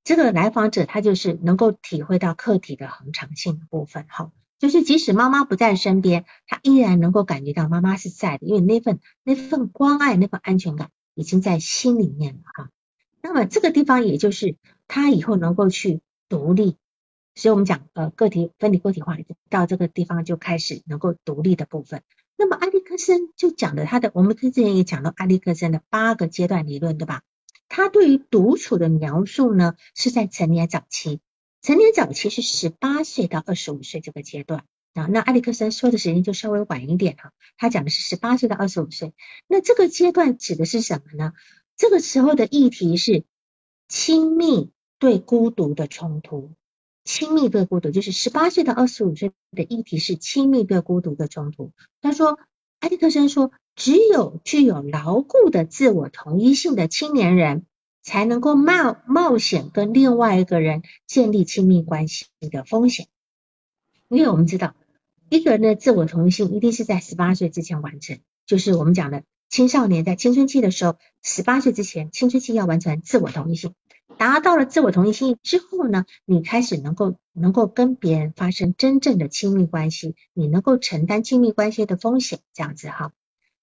[0.08, 12.70] 这个来访者他就是能够体会到客体的恒常性的部分，哈，就是即使妈妈不在身边，他依然能够感觉到妈妈是在的，因为那份那份关爱、那份安全感已经在心里面了，哈。
[13.22, 14.56] 那么这个地方也就是
[14.88, 16.00] 他以后能够去
[16.30, 16.78] 独立，
[17.36, 19.18] 所以我们讲呃个体分离个体化
[19.50, 22.02] 到这个地方就开始能够独立的部分。
[22.38, 27.24] 那么埃利克森就讲的他的，我们之前也讲到埃利克森的八个阶段理论，对吧？
[27.78, 31.20] 他对于独处的描述呢，是在成年早期，
[31.62, 34.66] 成年早期是十八岁到二十五岁这个阶段
[34.96, 35.06] 啊。
[35.06, 39.14] 那埃里克森说的时间就稍微晚一点哈，他讲的是十八岁到二十五岁。
[39.46, 41.34] 那这个阶段指的是什么呢？
[41.76, 43.26] 这个时候的议题是
[43.88, 46.54] 亲密对孤独的冲突，
[47.04, 51.74] 亲密对孤独就是十八岁到二十五岁的议题是亲密对孤独的冲突。
[52.02, 52.40] 他说，
[52.80, 53.52] 埃里克森说。
[53.80, 57.68] 只有具有牢固的自我同一性的青年人，
[58.02, 63.06] 才能够冒冒险跟另外一个人建立亲密关系的风险。
[64.10, 64.74] 因为我们知道，
[65.30, 68.18] 一个人的自我同一性一定是在十八岁之前完成，
[68.48, 73.76] 就是我们讲的青少年在青春期的时候，十八岁之前，青春期要完成自我同一性。
[74.18, 83.14] 达到了自我同一性之后呢，你开始能够能够跟别人发生真正的亲密关系，你能够承担亲密关系的风险，这样子哈。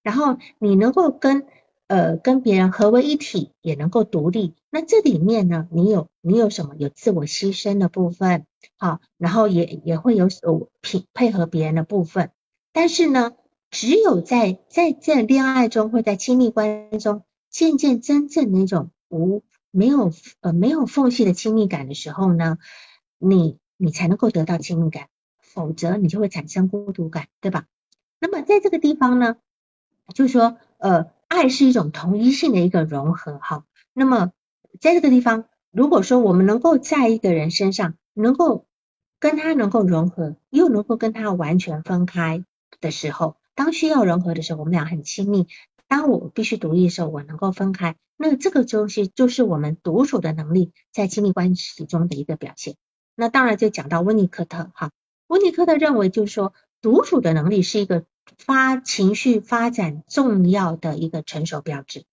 [0.03, 1.47] 然后你能够跟
[1.87, 4.55] 呃跟别人合为一体，也能够独立。
[4.71, 6.75] 那这里面呢，你有你有什么？
[6.79, 8.47] 有自我牺牲的部分，
[8.77, 12.31] 好，然后也也会有呃配配合别人的部分。
[12.73, 13.33] 但是呢，
[13.71, 19.43] 只有在在这恋爱中或在亲密关系中，渐渐真正那种无
[19.75, 22.59] 没有呃没有缝隙的亲密感的时候呢，
[23.18, 25.09] 你你才能够得到亲密感，
[25.41, 27.66] 否则你就会产生孤独感，对吧？
[28.20, 29.37] 那么在这个地方呢？
[30.14, 33.64] 就是说，呃，爱是一种同一性的一个融合，哈。
[33.93, 34.33] 那么
[34.81, 38.66] 在这个地方，如果说我们能够在一个人身上，能够
[39.18, 42.45] 跟他能够融合，又能够跟他完全分开
[42.81, 45.47] 的时候，当需要融合的时候，我们俩很亲密；
[45.89, 47.97] 当我必须独立的时候，我能够分开。
[48.17, 52.77] 那这个东西就是我们独处的能力在亲密关系中的一个表现。
[53.15, 54.91] 那当然就讲到温尼科特，哈，
[55.27, 58.05] 温尼科特认为就是说，独处的能力是一个。
[58.39, 62.07] 发情绪发展重要的一个成熟标志，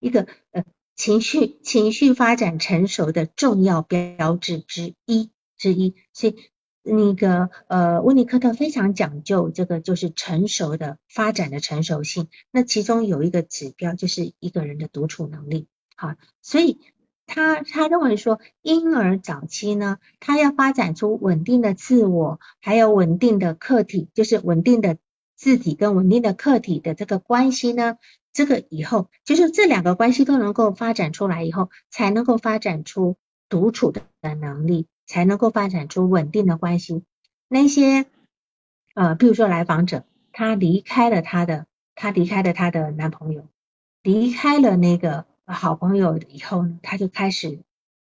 [0.00, 0.64] 一个呃
[0.96, 6.36] 情绪情绪发展成熟的重要标志之一之一，所以
[6.82, 15.66] 那个呃温尼科特非常讲究这个就是成熟的发展的成熟性，那其中有一个指标就是一个人的独处能力，
[15.96, 16.78] 好，所以
[17.26, 24.98] 他他认为说婴儿早期呢，他要发展出稳定的自我，还有稳定的客体，就是稳定的。
[25.42, 27.96] 自体跟稳定的客体的这个关系呢，
[28.30, 33.16] 这个以后就是这两个关系都能够发展出来以后，才能够发展出
[33.48, 37.02] 独处的能力，才能够发展出稳定的关系。
[37.48, 38.06] 那些
[38.94, 43.48] 呃，比如说来访者，她离开了她的，她离开了她的男朋友，
[44.04, 47.58] 离开了那个好朋友以后呢，她就开始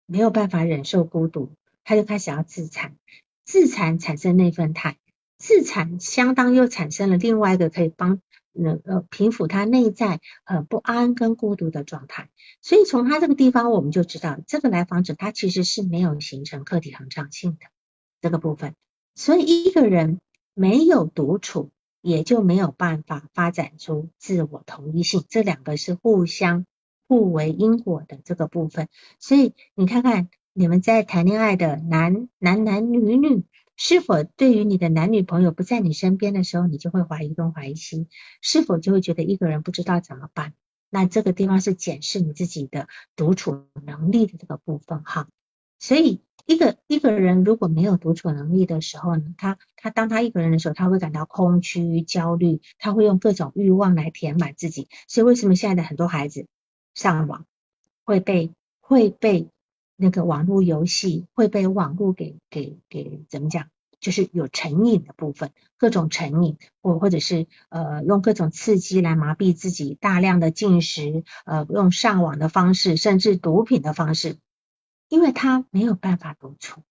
[0.07, 1.51] 没有办法忍受孤独，
[1.85, 2.97] 他就开始要自残，
[3.45, 4.97] 自残产生内分肽，
[5.37, 8.23] 自残相当又产生了另外一个可以帮
[8.55, 12.31] 能呃平抚他内在呃不安跟孤独的状态。
[12.63, 17.67] 所以从他这个地方，我们就知道这个来访者他其实是没有形成客体恒常性的
[18.21, 18.75] 这个部分。
[19.15, 20.21] 所以一个人
[20.55, 26.65] 没有独处，也就没有办法发展出自我同一性，这两个是互相。
[27.07, 28.89] 互为因果的这个部分，
[29.19, 33.45] 所以你看看你们在谈恋爱的男男男女女，
[33.77, 38.09] 是否对于你的男女朋友不在你身边的时候，你就会怀疑东怀疑西，
[38.41, 40.55] 是否就会觉得一个人不知道怎么办？
[40.91, 45.29] 那这个地方是检视你自己的独处能力的这个部分哈。
[45.81, 54.89] 所以一个一个人如果没有独处能力的时候呢，他他当他一个人的时候，他会感到空虚、焦虑，他会用各种欲望来填满自己。
[55.09, 56.47] 所以为什么现在的很多孩子？
[56.95, 57.45] 上网
[58.05, 59.49] 会被会被
[59.97, 63.69] 那个网络游戏会被网络给给给怎么讲？
[64.01, 74.37] 就是有成瘾的部分，各种成瘾，或或者是呃用各种刺激来麻痹自己，大量的进食，呃用上网的方式，甚至毒品的方式，
[75.09, 76.83] 因为他没有办法独处，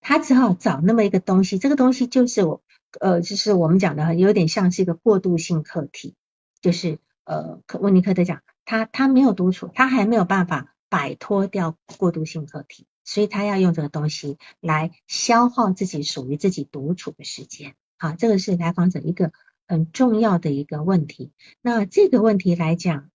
[0.00, 2.60] 他只好找那么一个东西，这个东西就是我
[2.98, 6.16] 呃就是我们讲的有点像是一个过渡性课题，
[6.60, 8.42] 就是呃温尼科特讲。
[8.64, 17.74] 他他没有独处，他还没有办法摆脱掉过渡性课题，所以他要用这个东西来消耗自己属于自己独处的时间。
[17.96, 19.32] 好，这个是来访者一个
[19.66, 21.32] 很重要的一个问题。
[21.62, 23.08] 那这个问题来讲，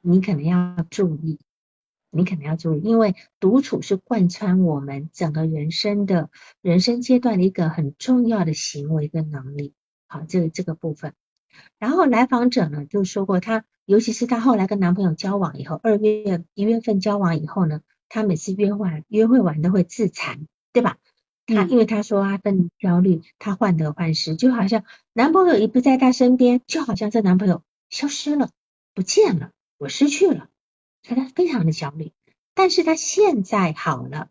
[0.00, 1.38] 你可能要注意，
[2.10, 6.30] 你可能要注意，因为独处是贯穿我们整个人生的
[6.62, 9.72] 人生阶段的一个很重要的行为跟能力。
[10.08, 11.14] 好，这个这个部分。
[11.78, 20.96] 然后来访者呢就说过，她尤其是她后来跟男朋友交往以后，二月一月份交往以后呢，她每次约会约会完都会自残，对吧？
[21.46, 28.50] 她因为她说她分离焦虑，她患得患失，就好像男朋友一不在她身边，就好像这男朋友消失了，
[28.94, 30.48] 不见了，我失去了，
[31.02, 32.12] 所以她非常的焦虑。
[32.54, 34.28] 但是她现在好了，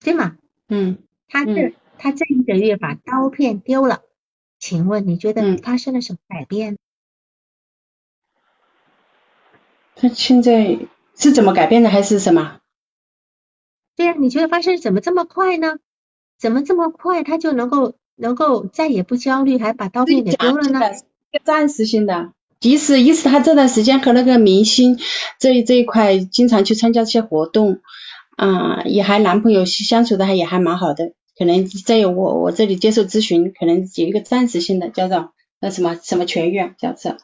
[0.00, 0.36] 对吗？
[0.68, 4.02] 嗯，她这她这一个月把刀片丢了。
[4.58, 6.78] 请问你觉得发生了什么改变？
[9.94, 10.78] 他现在
[11.16, 12.60] 是怎么改变的，还是什么？
[13.96, 15.78] 对呀，你觉得发生怎么这么快呢？
[16.38, 20.80] 怎么这么快他就能够能够再也不焦虑，还把刀片给丢了呢？
[21.44, 24.98] 暂时性的，即使意思他这段时间和那个明星
[25.40, 27.80] 这这一块经常去参加一些活动，
[28.36, 31.12] 啊，也还男朋友相处的还也还蛮好的。
[31.38, 37.16] 可能在我我这里接受咨询，可能有一个暂时性的叫做那什么什么痊愈啊，叫做。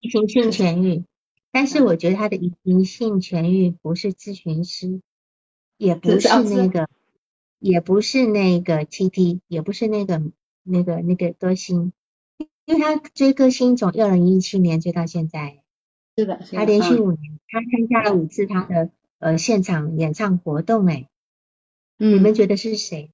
[0.00, 1.04] 移行性痊愈。
[1.52, 5.00] 但是我觉得他的移行性痊愈不是咨询师，
[5.76, 6.88] 也不是那个，
[7.60, 10.20] 也不是那个 T T，也不是那个
[10.64, 11.92] 那个那个歌星，
[12.64, 15.62] 因为他追歌星从二零一七年追到现在，
[16.16, 18.90] 是的，他连续五年，他参加了五次他的
[19.20, 21.08] 呃现场演唱活动，哎。
[21.98, 23.10] 你们觉得是谁？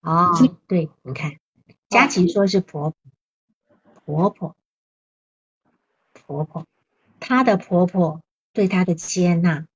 [0.00, 0.30] 哦，
[0.68, 1.38] 对，你看，
[1.88, 2.96] 佳琪说是婆婆，
[4.04, 4.56] 婆婆，
[6.12, 6.66] 婆婆，
[7.18, 8.22] 她的婆婆
[8.52, 9.66] 对她的接纳，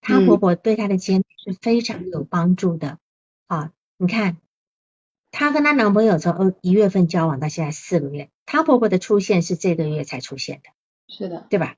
[0.00, 2.98] 她婆婆对她的接纳是非常有帮助的
[3.46, 3.72] 啊！
[3.96, 4.36] 你看，
[5.32, 10.70] 她跟她男朋友从二一月份交往到现在四个月，她婆婆的出现是这个月才出现的，
[11.08, 11.76] 是的，对吧？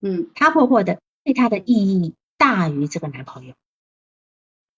[0.00, 3.54] 嗯，她婆婆的对她的意义大于这个男朋友。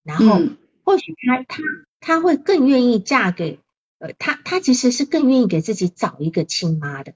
[0.09, 0.41] 然后
[0.85, 1.63] 或许她她
[2.01, 3.61] 她会更愿意嫁给
[3.99, 7.13] 呃她她其实是更愿意给自己找一个亲妈的，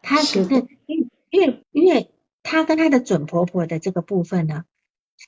[0.00, 2.12] 她可能因因为因为
[2.44, 4.64] 她跟她的准婆婆的这个部分呢，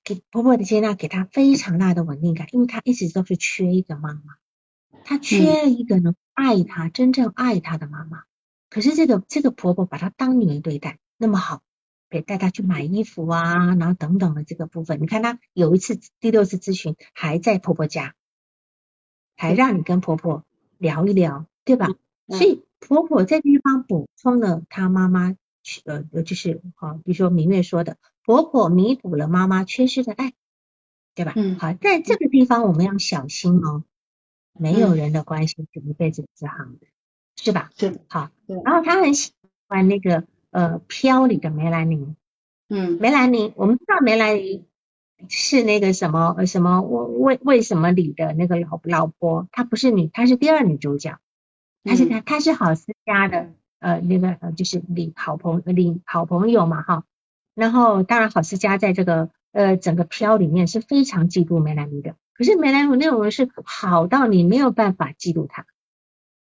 [0.05, 8.23] 给婆婆的接纳给她非常大的稳定感，因为她一直都是缺一个妈妈，她缺了一个能爱她真正爱她的妈妈，
[8.71, 11.63] 可是这个这个婆婆把她当女儿对待，那么好。
[12.11, 18.15] 给带她去买衣服啊，然后等等的这个部分，你看她有一次第六次咨询还在婆婆家，
[19.37, 20.45] 还让你跟婆婆
[20.79, 21.89] 聊一聊，对吧？
[22.29, 25.37] 所以婆婆在地方补充了她妈妈，
[25.85, 30.33] 呃，就是好，比如说明月说的，婆婆弥补了妈妈缺失的爱，
[31.15, 31.33] 对吧？
[31.37, 31.59] 嗯。
[31.59, 33.85] 好，在这个地方我们要小心哦，
[34.53, 36.29] 没有人的关系是一辈子的，
[37.37, 37.71] 是吧？
[37.77, 38.01] 是。
[38.09, 38.31] 好，
[38.65, 39.33] 然后她很喜
[39.67, 40.27] 欢那个。
[40.51, 42.15] 呃，飘里的梅兰妮，
[42.69, 44.65] 嗯，梅兰妮，我们知道梅兰妮
[45.29, 51.19] 是那个什么什么为为什么里的那个老老婆，她不是女，她是第二女主角，
[51.85, 57.05] 她是她她是郝思嘉的呃那个呃就是李好朋李好朋友嘛哈，
[57.55, 62.15] 然后当然郝思嘉在这个呃整个飘里面是非常嫉妒梅兰妮的。
[62.35, 65.67] 可是梅兰妮那种人是好到你没有办法嫉妒她，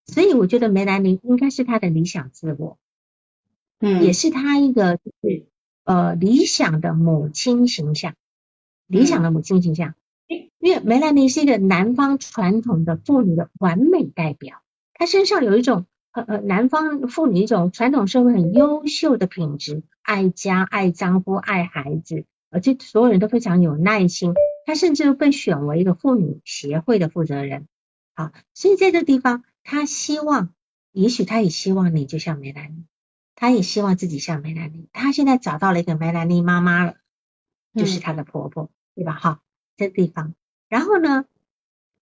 [0.06, 2.78] 所以我觉得梅兰妮应该是她的理想自我，
[3.80, 5.46] 嗯，也是他一个就是
[5.84, 8.14] 呃理想的母亲形象，
[8.86, 9.94] 理想的母亲形象。
[10.58, 14.60] 因为梅兰妮是一个南方传统的妇女的完美代表，
[14.92, 24.34] 她身上有一种呃呃南方妇女一种传统社会很优秀的品质，爱家、爱丈夫、爱孩子，而且所有人都非常有耐心。
[24.66, 27.66] 她甚至被选为一个妇女协会的负责人。
[28.14, 30.52] 好，所以在这地方，她希望，
[30.92, 32.84] 也许她也希望你就像梅兰妮，
[33.40, 34.88] 她也希望自己像梅兰妮。
[34.92, 36.96] 她现在找到了一个梅兰妮妈妈了，
[37.72, 39.12] 就是她的婆婆，对吧？
[39.12, 39.40] 哈。
[39.76, 40.34] 这地方，
[40.68, 41.24] 然后呢，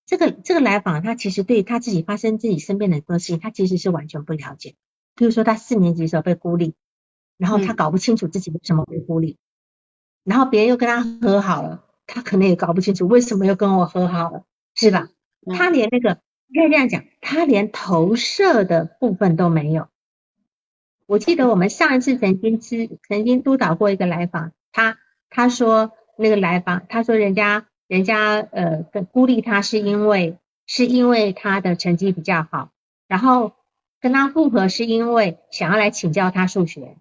[0.07, 4.76] 这个这个来访，她其实对她自己发生自己身边的很多事情，他其实是完全不了解。
[5.14, 6.72] 比如说，她四年级的时候被孤立，
[7.37, 9.37] 然后她搞不清楚自己为什么被孤立，
[10.24, 15.11] 然后别人又跟她和好了，她可能也搞不清楚为什么又跟我和好了，是吧？
[15.55, 19.89] 她连那个应该这样讲，他连投射的部分都没有。
[21.07, 24.98] 我记得我们上一次曾经知曾经督导过一个来访，他
[25.30, 25.92] 他说。
[26.18, 32.70] 那个来访，他说人家人家呃跟孤立他是因为是因为他的成绩比较好，
[33.07, 33.52] 然后
[34.00, 36.96] 跟他复合是因为想要来请教他数学，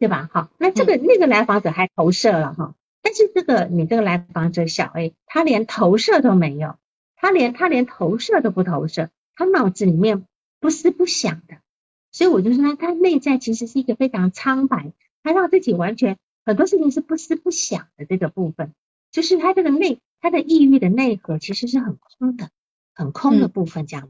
[0.00, 0.28] 对吧？
[0.32, 6.74] 好，那这个那个来访者还投射了哈，但是这个你这个来访者小 A，他连投射都没有，
[7.14, 10.26] 他连他连投射都不投射，他脑子里面
[10.58, 11.58] 不思不想的，
[12.10, 14.92] 所以我就说他内在其实是一个非常苍白，
[15.22, 16.18] 他让自己完全。
[16.44, 18.72] 很多事情是不思不想的这个部分，
[19.10, 22.48] 就是他这个内，他的抑郁的内核其实是很空的，
[22.94, 24.08] 很空的部分讲，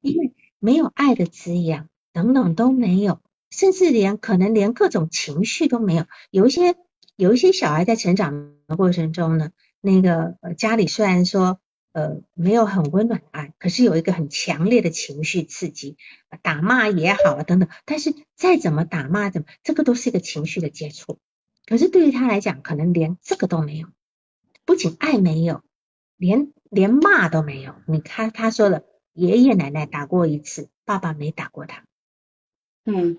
[0.00, 3.20] 因为没有爱的滋养等等都没有，
[3.50, 6.06] 甚至连可能连各种情绪都没有。
[6.30, 6.76] 有一些
[7.14, 9.50] 有一些小孩在成长的过程中呢，
[9.82, 11.60] 那个呃家里虽然说
[11.96, 15.96] 呃没有很温暖的爱，可是有一个很强烈的情绪刺激，
[16.42, 21.18] 打骂也好啊等等，但是再怎么打骂怎么，这个都是一个情绪的接触。
[21.64, 23.88] 可是对于他来讲，可能连这个都没有，
[24.66, 25.62] 不仅爱没有，
[26.18, 27.74] 连连骂都没有。
[27.86, 28.82] 你看他说了，
[29.14, 31.82] 爷爷奶奶打过一次，爸爸没打过他。
[32.84, 33.16] 嗯，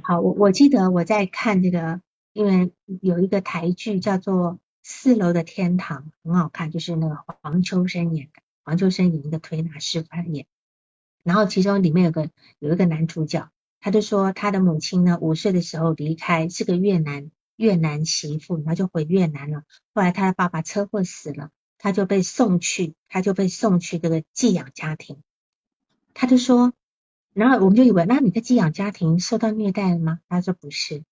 [0.00, 2.00] 好，我我记得我在看这个，
[2.32, 4.52] 因为有一个台剧叫做
[4.82, 10.46] 《四楼的天堂》，很好看，就是那个黄秋生演的，黄秋生演一个推拿师扮演，
[11.22, 13.50] 然后其中里面有个有一个男主角。
[13.82, 19.62] 他就说，他的母亲呢，五岁的时候离开，是个越南越南媳妇，然后就回越南了。
[19.94, 25.22] 后来他的爸爸车祸死了，他就被送去，他就被送去这个寄养家庭。
[26.12, 26.74] 他就说，
[27.32, 30.20] 然后我们就以为，那你的寄养家庭受到虐待了吗？
[30.28, 31.02] 他说不是，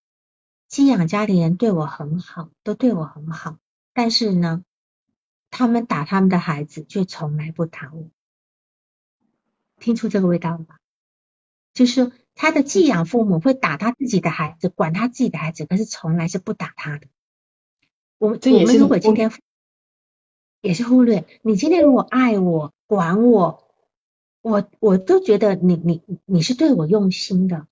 [0.68, 3.58] 寄养家里人对我很好，都对我很好，
[3.92, 4.62] 但是呢，
[5.50, 8.08] 他们打他们的孩子，却从来不打我。
[9.80, 10.78] 听出这个味道了吧？
[11.74, 12.12] 就是。
[12.40, 17.08] 他的寄养父母会打他自己的孩子，管他自己的孩子，可是从来是不打他的。
[18.16, 19.32] 我们我们如果今天
[20.60, 23.68] 也是忽略，你今天如果爱我、管我，
[24.40, 27.66] 我我都觉得你你你是对我用心的。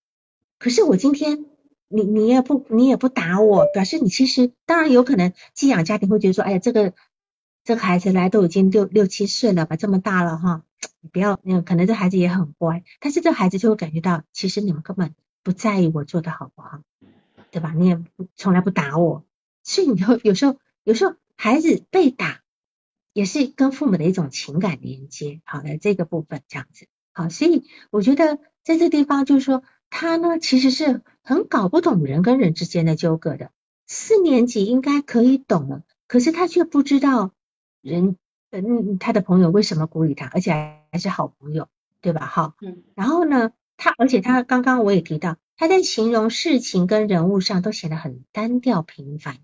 [0.59, 1.47] 可是我今天
[1.89, 6.95] 你你也不你也不打我，表示你其实当然有可能寄养家庭会觉得说，哎呀，这个
[7.65, 10.63] 这个孩子来都已经六六七岁了吧，这么大了哈。
[11.01, 16.83] 你不要，那可能这孩子也很乖，但是这孩子就会感觉到，其实你们根本不在意我做的好不好，
[17.51, 17.73] 对吧？
[17.77, 19.25] 你也不从来不打我，
[19.65, 22.43] 所以你会有时候，有时候孩子被打
[23.13, 29.63] 也是跟父母的一种情感连接，好的这个部分这样子，好，所以我觉得在这地方就是说，
[29.99, 33.51] 他呢其实是很搞不懂人跟人之间的纠葛的，
[33.87, 37.31] 四年级应该可以懂了，可是他却不知道
[37.81, 38.17] 人。
[38.51, 40.53] 嗯，他的朋友为什么鼓励他，而且
[40.93, 41.69] 还是好朋友，
[42.01, 42.27] 对吧？
[42.27, 49.39] 哈，嗯，然后呢，他而且他刚刚我也提到，他在形容事情跟人物上都显得很单调平凡，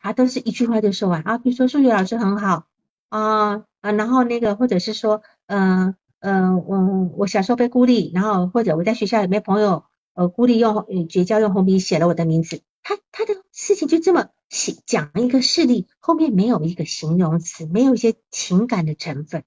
[0.00, 2.66] 他都是一句话就说完啊，比如说数学老师很好
[3.10, 9.84] 啊啊，然后那个或者是说，嗯嗯嗯，我小时候被孤立，然后或者我在学校也没朋友
[10.18, 14.74] 呃孤立用绝交用红笔写了我的名字，他他的事情就这么写。
[14.84, 19.44] 讲一个事例，后面没有一个形容词，没有一些情感的成分，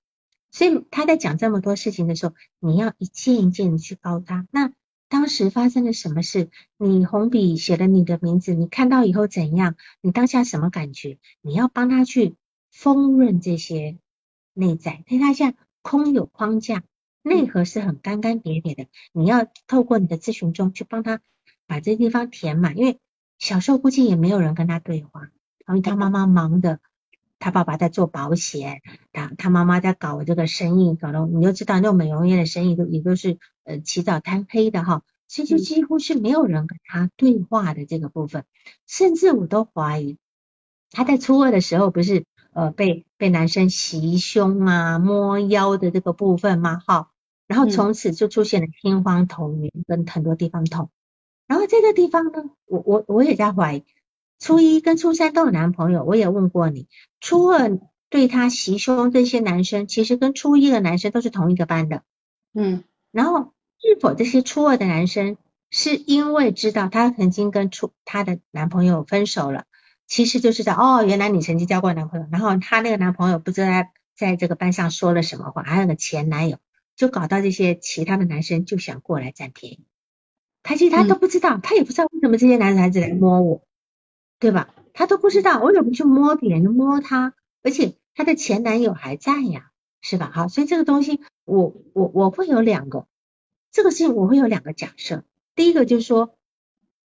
[0.50, 4.48] 所以他在讲这么多事情的时候，你要一件一件的去告他。
[4.50, 4.72] 那
[5.10, 6.50] 当时发生了什么事？
[6.78, 9.76] 你红笔写了你的名字，你看到以后怎样？
[10.00, 11.18] 你当下什么感觉？
[11.42, 12.36] 你要帮他去
[12.72, 13.98] 丰润这些
[14.54, 16.84] 内在，因为他现在空有框架，
[17.22, 18.88] 内核是很干干瘪瘪的。
[19.12, 21.20] 你要透过你的咨询中去帮他
[21.68, 23.00] 把这地方填满，因为。
[23.44, 25.32] 小时候估计也没有人跟他对话，
[25.68, 26.80] 因为他妈妈忙的，
[27.40, 38.46] 他爸爸在做保险，他他妈妈在搞这个生意，搞的你就知道那种美容院的生意都也都是呃起早贪黑的哈，所以就几乎是没有人跟他对话的这个部分，
[38.86, 40.20] 甚至我都怀疑
[40.92, 46.80] 他在初二的时候不是呃被被男生袭胸啊摸腰的这个部分吗？
[46.86, 47.10] 哈，
[47.52, 50.90] 然后从此就出现了心慌头晕跟很多地方痛。
[51.48, 53.84] 然后这个地方呢，我我我也在怀疑，
[54.40, 56.88] 初一跟初三都有男朋友，我也问过你，
[57.20, 57.78] 初二
[58.10, 62.04] 对他袭胸这些男生，其实跟初一的男生都是同一个班的，
[62.54, 65.36] 嗯，然后是否这些初二的男生
[65.70, 69.66] 是因为知道他曾经跟初他的男朋友分手了，
[70.08, 76.60] 其实就知道哦，原来你曾经交过男朋友，然后他那个男朋友不知道在在这个班上说了什么话，还有个前男友，
[77.02, 79.86] 就搞到这些其他的男生就想过来占便宜。
[80.62, 83.64] 他其实他都不知道，他也不知道为什么这些男孩子来摸我，
[84.38, 84.76] 对吧？
[84.94, 87.34] 他都不知道，我怎么去摸别人摸他？
[87.64, 90.30] 而且他的前男友还在呀，是吧？
[90.32, 93.08] 好，所以这个东西，我我我会有两个，
[93.72, 95.24] 这个事情我会有两个假设。
[95.56, 96.38] 第一个就是说，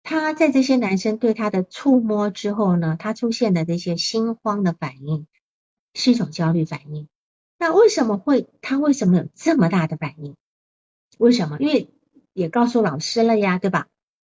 [0.04, 5.26] 他在这些男生对他的触摸之后呢，他出现的这些心慌的反应，
[5.94, 7.08] 是一种焦虑反应。
[7.58, 10.36] 那为什么会他为什么有这么大的反应？
[11.18, 11.58] 为什么？
[11.60, 11.90] 因为
[12.34, 13.88] 也告诉老师了呀，对吧？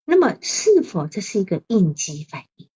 [0.04, 2.68] 那么是否这是一个应激反应？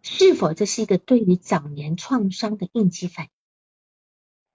[0.00, 3.30] 是否这是一个对于早年创伤的应激反应？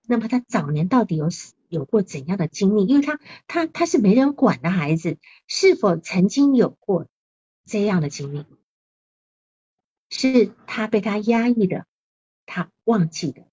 [0.07, 1.29] 那么他早年到底有
[1.69, 2.85] 有过怎样的经历？
[2.85, 7.07] 因为他他他是没人管的孩子，是否曾经有过
[7.65, 8.45] 这样的经历？
[10.09, 11.85] 是他被他压抑的，
[12.45, 13.45] 他忘记的，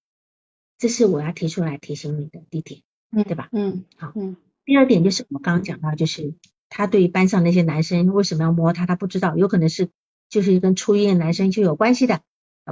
[0.77, 2.81] 这是我要提出来提醒你的第一点，
[3.23, 3.49] 对吧？
[3.51, 4.35] 嗯，好，嗯。
[4.65, 6.33] 第二点就是我刚刚讲到，就是
[6.69, 9.89] 他对班上那些男生为什么要摸他，他不知道，有可能是
[10.27, 12.21] 就是跟初一的男生就有关系的，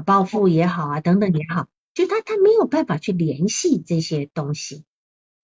[0.06, 4.84] 报复也好啊，等等也好，就他他没有办法去联系这些东西，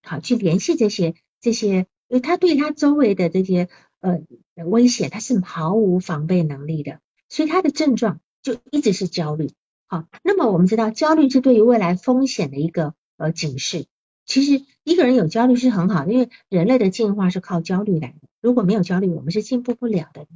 [0.01, 4.19] 好去联系这些这些，因为他对他周围的这些呃
[4.65, 6.99] 威胁他是毫无防备能力的，
[7.29, 9.51] 所以他的症状就一直是焦虑。
[9.91, 13.87] 好，那么我们知道焦虑是对于未来风险的一个呃警示。
[14.23, 18.27] 其实一个人有焦虑是很好，因为人类的进化是靠焦虑来的。
[18.39, 20.27] 如果没有焦虑，我们是进步不了的。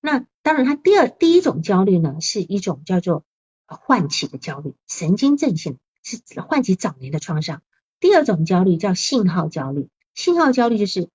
[0.00, 3.24] 那当然，他第二第一种焦虑呢，是一种叫做
[3.68, 7.62] 唤起的焦虑，神经症性，是唤起早年的创伤。
[8.00, 11.08] 第二种焦虑叫信号焦虑，信号焦虑就是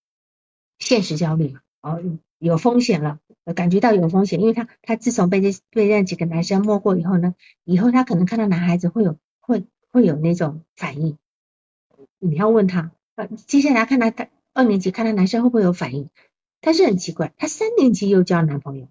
[0.79, 2.01] 现实焦虑嘛，哦，
[2.39, 3.19] 有风险了，
[3.55, 11.17] 感觉到有风险，因为他他自从被这被那几个男生摸过以后呢，以后他可能看到男孩子会有会会有那种反应。
[12.19, 16.09] 你要问他，呃，接下来看他他二年级看他男生会不会有反应？
[16.61, 18.87] 但是很奇怪，他三年级又交男朋友，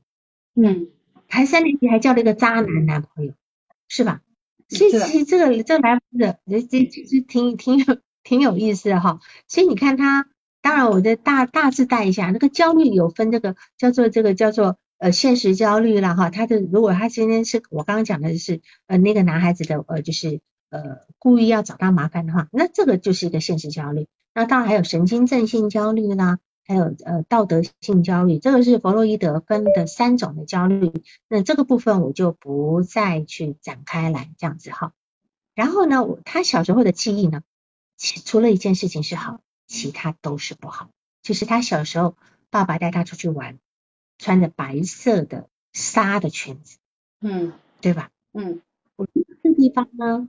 [0.55, 0.89] 嗯，
[1.29, 3.35] 还三年级还交了一个渣男男朋友，
[3.89, 4.23] 是吧？
[4.69, 9.19] 所以其实这个这来的这这其实挺挺有挺有意思的哈。
[9.49, 10.29] 所以你看他，
[10.63, 16.31] 当然我再大大致带一下，那个焦虑有分这个叫做这个叫做呃现实焦虑了哈。
[16.31, 20.41] 他的如果他今天是我刚刚讲的是呃那个男孩子的呃就是。
[20.73, 24.07] 呃，故意要找他麻烦的话，那这个就是一个现实焦虑。
[24.33, 30.93] 那当然还有神经症性焦虑啦，还有呃道德性焦虑，这个是弗洛伊德分的三种的焦虑。
[31.29, 34.93] 那这个部分我就不再去展开来这样子哈。
[35.57, 37.43] 然后呢，他小时候的记忆呢，
[38.25, 39.41] 除了一件事情是好，
[39.71, 40.91] 其他都是不好。
[41.23, 42.17] 就是他小时候
[42.51, 43.59] 爸爸带他出去玩，
[44.19, 46.79] 穿着白色的纱的裙子，
[47.21, 48.11] 嗯，对吧？
[48.33, 48.63] 嗯，
[48.97, 49.07] 我
[49.43, 50.29] 这地方呢。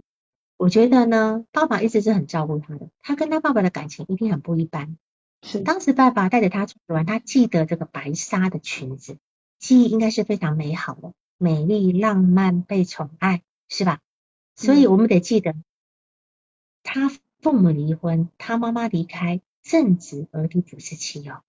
[0.57, 4.95] 我觉得呢，爸爸一直是很照顾他的，他跟他爸爸的感情一定很不一般。
[5.41, 9.17] 是，当时爸爸带着他出去玩，他记得这个白纱的裙子，
[9.57, 14.01] 记忆应该是非常美好的，美丽、浪漫、被宠爱，是吧？
[14.55, 15.55] 所以我们得记得，
[16.83, 17.09] 他
[17.41, 21.41] 父母离婚，他妈妈离开，正值儿童不是期哦，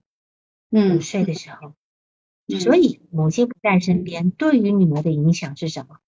[0.71, 1.75] 五岁的时候，
[2.59, 5.99] 所以母亲不在身边，对于女儿的影响是什么？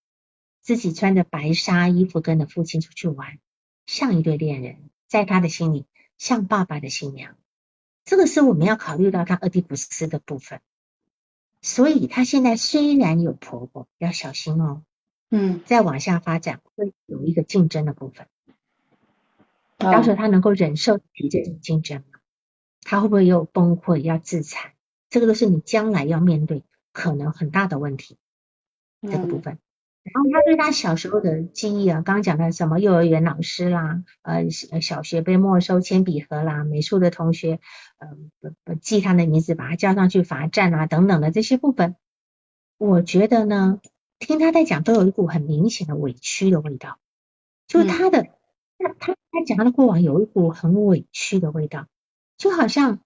[0.61, 3.37] 自己穿着白纱衣服跟着父亲出去玩，
[3.85, 5.85] 像一对恋人，在他的心里
[6.17, 7.37] 像爸爸的新娘。
[8.03, 10.61] 这个是我们要考虑到他俄狄浦斯的部分。
[11.61, 14.83] 所以他现在虽然有婆婆，要小心哦。
[15.29, 18.27] 嗯，再往下发展会有一个竞争的部分。
[19.91, 22.19] 到时候他能够忍受起这种竞争吗？
[22.81, 24.73] 他会不会又崩溃要自残？
[25.09, 28.17] 这个都是你将来要面对可能很大的问题。
[29.01, 29.59] 这个部分。
[30.03, 37.59] 然后他对他小时候的记忆啊，刚刚讲的什么幼儿园老师啦，呃，小学被没收铅笔盒啦，美术的同学
[37.97, 41.95] 呃记他的名字，把他叫上去罚站啊等等的这些部分，
[42.77, 43.79] 我觉得呢，
[44.19, 46.99] 听他在讲，都有一股很明显的委屈的味道，
[47.67, 48.27] 就是他的，
[48.77, 51.87] 他他他讲他的过往有一股很委屈的味道，
[52.37, 52.99] 就好像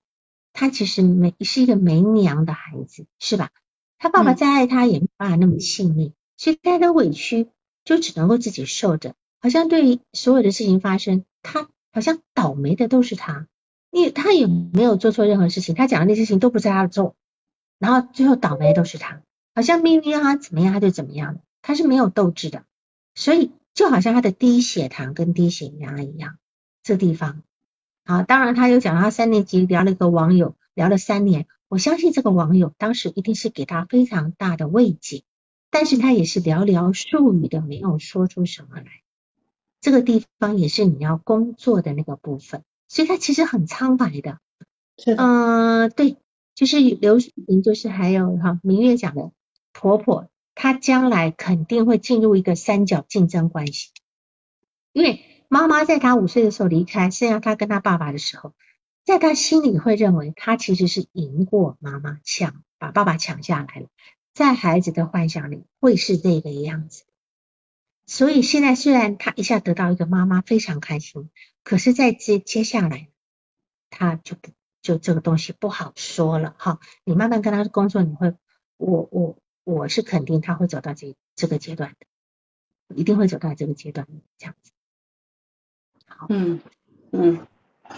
[0.54, 3.50] 他其实没是一个没娘的孩子，是吧？
[3.98, 7.50] 他爸爸再爱他也没办法那么细腻，所以他的委屈
[7.84, 13.48] 就只能够自己受着，好像对于所有的事情发生，他好像倒霉的都是他，
[13.92, 17.16] 因为他也没有做错任何事情，他讲的那些事情都不在他的错，
[17.78, 19.22] 然后最后倒霉都是他。
[19.56, 22.64] 好像命运让他怎么样他就怎么样他是没有斗志的，
[23.16, 26.38] 所以就好像他的低血糖跟低血压一样，
[26.84, 27.44] 这地方。
[28.06, 35.24] 好，当然他又讲他三年级聊了一个网友，聊了三年，我相信这个网友当时一定是给他非常大的慰藉，
[35.70, 38.86] 但是他也是寥寥数语的没有说出什么来，
[39.82, 44.40] 这个地方也是你要工作的那个部分，所以他其实很苍白的，
[45.18, 46.18] 嗯，对，
[46.56, 49.32] 就是刘淑萍，就是还有哈明月讲的。
[49.72, 50.28] 婆婆
[50.62, 53.92] 他将来肯定会进入一个三角竞争关系，
[54.92, 58.54] 因为妈妈在他五岁的时候离开，剩下他跟他爸爸的时候，
[59.06, 63.88] 在他心里会认为他其实是赢过妈妈，抢把爸爸抢下来了，
[64.34, 67.06] 在孩子的幻想里会是这个样子。
[68.06, 71.30] 所以现在虽然他一下得到一个妈妈非常开心，
[71.64, 73.08] 可是在接接下来，
[73.90, 74.50] 他就不
[74.82, 76.82] 就这个东西不好说了哈。
[77.06, 78.36] 你慢慢跟他工作，你会
[78.76, 79.38] 我我。
[79.64, 84.08] 我是肯定他会走到这这个阶段的，一定会走到这个阶段
[84.38, 84.72] 这样子。
[86.08, 86.60] 好，嗯
[87.12, 87.48] 嗯，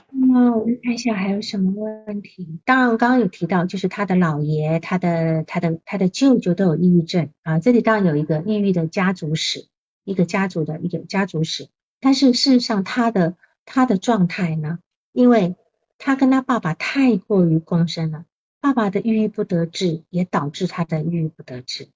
[0.09, 2.59] 那我们看一下还有什么问题。
[2.65, 7.59] 当然，刚刚有提到，就是他的姥爷、他的、他的、他的舅舅都有抑郁症啊。
[7.59, 9.67] 这里当然有一个抑郁的家族史，
[10.03, 11.69] 一个家族的一个家族史。
[11.99, 14.79] 但是事实上，他的他的状态呢，
[15.13, 15.55] 因为
[15.97, 18.25] 他跟他爸爸太过于共生了。
[18.61, 21.89] 爸爸的郁郁不得志，也导致他的郁郁不得志。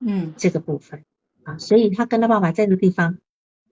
[0.00, 1.04] 嗯，这个部分
[1.44, 3.18] 啊，所以他跟他爸爸在这个地方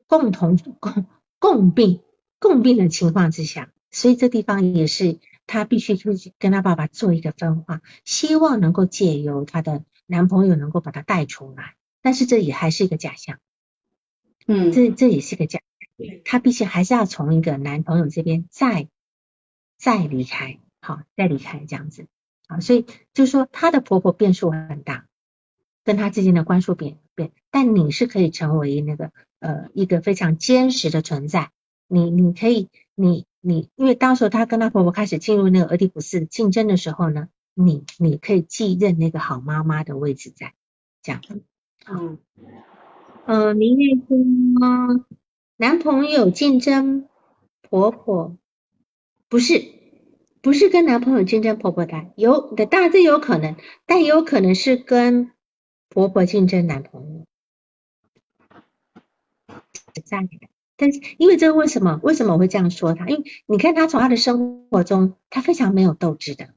[0.07, 1.07] 共同共
[1.39, 2.01] 共病
[2.39, 13.39] 共病的情况之下，所以这地方也是他必须去跟他爸爸做一个分化，希望能够借由他的男朋友能够把他带出来，但是这也还是一个假象。
[14.47, 15.61] 嗯，这这也是个假，
[16.25, 18.89] 他必须还是要从一个男朋友这边再
[19.77, 22.07] 再离开，好，再离开这样子。
[22.47, 25.07] 啊，所以就是说，她的婆婆变数很大，
[25.85, 29.11] 跟她之间的关系变变，但你是可以成为那个
[29.41, 31.51] 呃一个非常坚实的存在。
[31.89, 40.55] 你你可以，你你，因为到时候她跟她婆婆开始进入那个俄狄浦斯竞争的时候呢，你你可以继任那个好妈妈的位置在
[41.03, 41.23] 这样。
[41.89, 42.19] 嗯
[43.27, 45.05] 嗯，明月说
[45.57, 47.09] 男朋友竞争
[47.63, 48.37] 婆婆
[49.29, 49.76] 不是。
[50.47, 55.33] 不是跟男朋友竞争婆婆的，有的当然这有可能，但也有可能是跟
[55.89, 57.25] 婆婆竞争男朋友。
[60.77, 61.99] 但是因为这个为什么？
[62.01, 63.09] 为什么我会这样说他？
[63.09, 66.51] 因为你看他从他的生活中，他非常没有斗志的。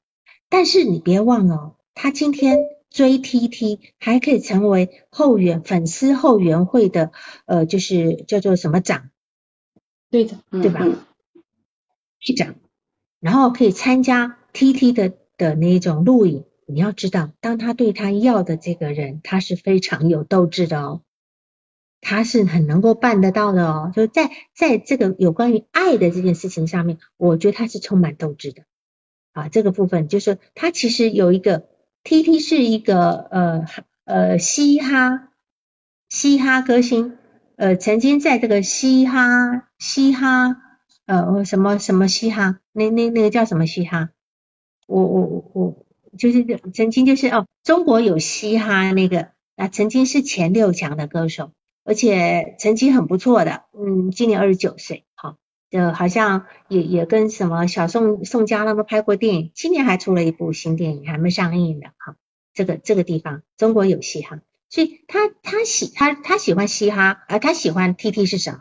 [0.50, 2.60] 但是你别忘了，他今天
[2.92, 7.12] 追 T T 还可以成为后援粉丝后援会的
[7.48, 9.10] 呃，就是叫做什么长？
[10.12, 10.86] 对的，对吧？
[12.20, 12.54] 去长。
[13.20, 21.02] 然后可以参加 T T 的的那种录影，你要知道，当他对他要的这个人，他是非常有斗志的哦，
[22.00, 28.64] 他是很能够办得到的哦，就在在这个有关于爱的这件事情上面，我觉得他是充满斗志的。
[29.34, 31.68] 啊，这个部分就是他其实有一个
[32.04, 33.66] T T 是一个呃
[34.06, 35.30] 呃嘻哈
[36.08, 37.18] 嘻哈歌星，
[37.58, 40.69] 呃曾经在这个嘻哈嘻哈。
[41.10, 42.60] 呃，什么什么嘻哈？
[42.72, 44.12] 那那那个叫什么嘻哈？
[44.86, 45.86] 我我我我
[46.20, 51.52] 就是曾经就是哦，中国有嘻哈那个啊，曾经是前六强的歌手，
[51.84, 53.64] 而且成绩很不错的。
[53.74, 55.38] 嗯，今年二十九岁，好，
[55.72, 61.88] 就好像也也跟什么小宋宋佳他们拍过电影，今年还出了一部新电影还没上映的。
[61.98, 62.18] 哈，
[62.54, 68.60] 这个这个地方中国有嘻哈，所以他他喜他他喜欢嘻哈啊，他喜欢 T T 是什么？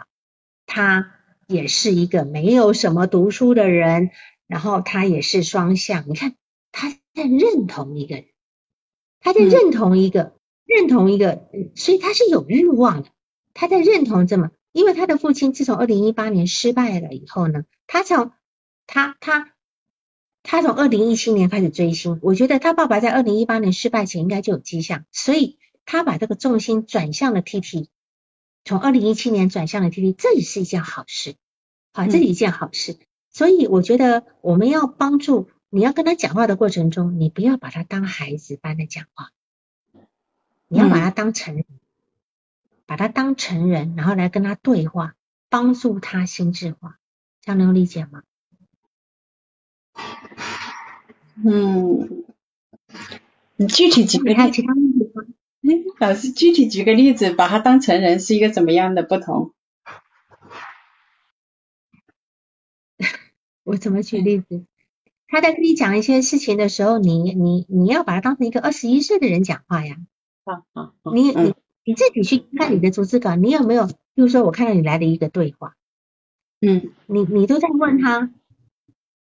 [0.65, 1.15] 他。
[1.49, 4.11] 也是一个没有什么读书的人，
[4.47, 6.05] 然后他也是双向。
[6.07, 6.35] 你看
[6.73, 8.27] 他在认同一个人，
[9.19, 10.35] 他在认同一个
[10.67, 13.09] 认同一个，所以他是有欲望的。
[13.55, 18.33] 他在认同这么，因为他的父亲自从二零一八年失败了以后呢，他从
[18.87, 19.55] 他他
[20.43, 22.21] 他从二零一七年开始追星。
[22.23, 27.89] 我觉得他爸爸在二零一八年失败前应该就有迹象，所以他把这个重心转向了 T T。
[28.69, 31.37] 从二零一七年转向了 T T，这也是一件好事，
[31.95, 32.99] 好，这是一件好事。
[33.31, 39.31] 所以我觉得我们要帮助你要跟他讲话的过程中，你不要把他当孩子般的讲话，
[40.69, 41.65] 你要把他当成人，
[42.85, 45.15] 把他当成人，然后来跟他对话，
[45.49, 46.99] 帮助他心智化，
[47.41, 48.23] 这样能理解吗？
[51.43, 52.27] 嗯，
[53.57, 54.98] 你具体举个还有其他问题吗？
[54.98, 54.98] 哎，
[55.99, 59.53] 老师具体举个例子，把他当成人是一个怎么样的不同？
[63.65, 64.65] 我怎么举例子？
[65.29, 69.97] 他在跟你讲一些事情的时候，你你你要把他当成一个二十一岁的人讲话呀。
[70.45, 71.55] 啊啊，你你
[71.85, 73.87] 你自己去看你的逐字稿，你有没有？
[73.87, 75.75] 比如说，我看到你来了一个对话，
[76.61, 78.33] 嗯，你你都在问他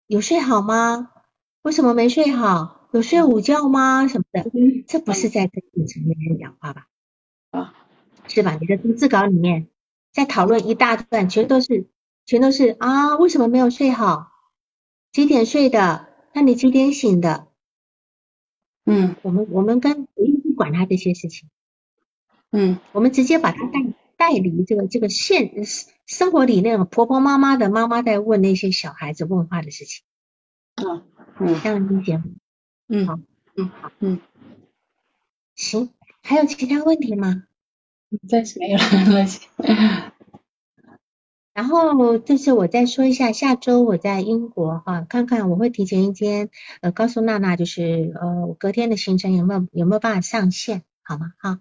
[0.05, 1.11] 有睡好吗？
[1.63, 2.78] 为什么没睡好？
[2.91, 4.07] 有睡午觉吗？
[4.07, 4.49] 什么的？
[4.87, 6.87] 这不是在跟成年人讲话吧？
[7.51, 7.73] 啊，
[8.27, 8.57] 是吧？
[8.59, 9.67] 你的逐字稿里面
[10.11, 11.87] 在讨论一大段，全都是。
[12.25, 14.27] 全都是啊，为什么没有睡好？
[15.11, 16.09] 几点睡的？
[16.31, 17.47] 那你几点醒的？
[18.85, 21.49] 嗯，我们我们跟不用管他这些事情，
[22.51, 23.79] 嗯，我们直接把他带
[24.15, 25.65] 带离这个这个现
[26.05, 30.03] 生活里那种婆婆妈妈的妈妈在问那些小孩子问话的事情。
[30.75, 31.03] 嗯
[31.39, 32.25] 嗯，这样理解吗？
[32.89, 33.19] 嗯，好，
[33.55, 34.19] 嗯好，嗯，
[35.55, 35.89] 行，
[36.23, 37.43] 还有其他问题吗？
[38.27, 38.83] 暂时没有了。
[41.53, 46.49] 然后就是我再说一下，下周我在英国哈，看看我会提前一天
[46.81, 51.33] 呃告诉娜娜，就是呃我隔天的行程有没有有没有办法上线，好吗？
[51.37, 51.59] 哈，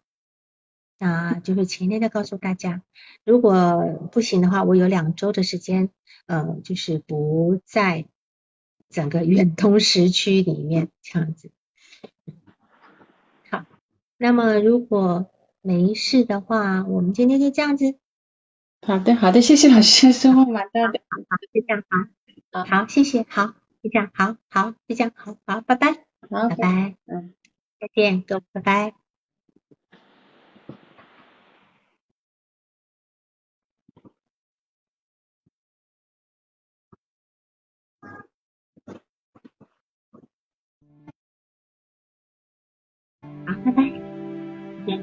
[0.99, 2.83] 那 就是前天再告诉大家，
[3.25, 5.91] 如果不行的话，我有两周的时间，
[6.27, 8.07] 呃，就是不在
[8.91, 11.51] 整个远东时区里面这样子。
[13.51, 13.65] 好，
[14.17, 17.99] 那么如果没事的话，我们今天就这样子。
[18.81, 21.01] 好的，好的，谢谢老师，收获蛮大的。
[21.09, 21.85] 好，就这样，
[22.53, 23.47] 好，好，谢谢，好，
[23.83, 25.93] 就这样，好好，就这样，好好，拜拜，
[26.31, 27.35] 好，拜拜，嗯，
[27.81, 29.08] 再见，各位，拜拜。
[43.47, 43.83] 好，拜拜，
[44.87, 45.01] 再见。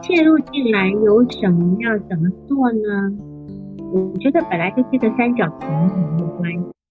[0.00, 3.12] 介入进来有什么要怎么做呢？
[3.92, 5.68] 我觉得本来就是一个三角形
[6.16, 6.77] 没有关系。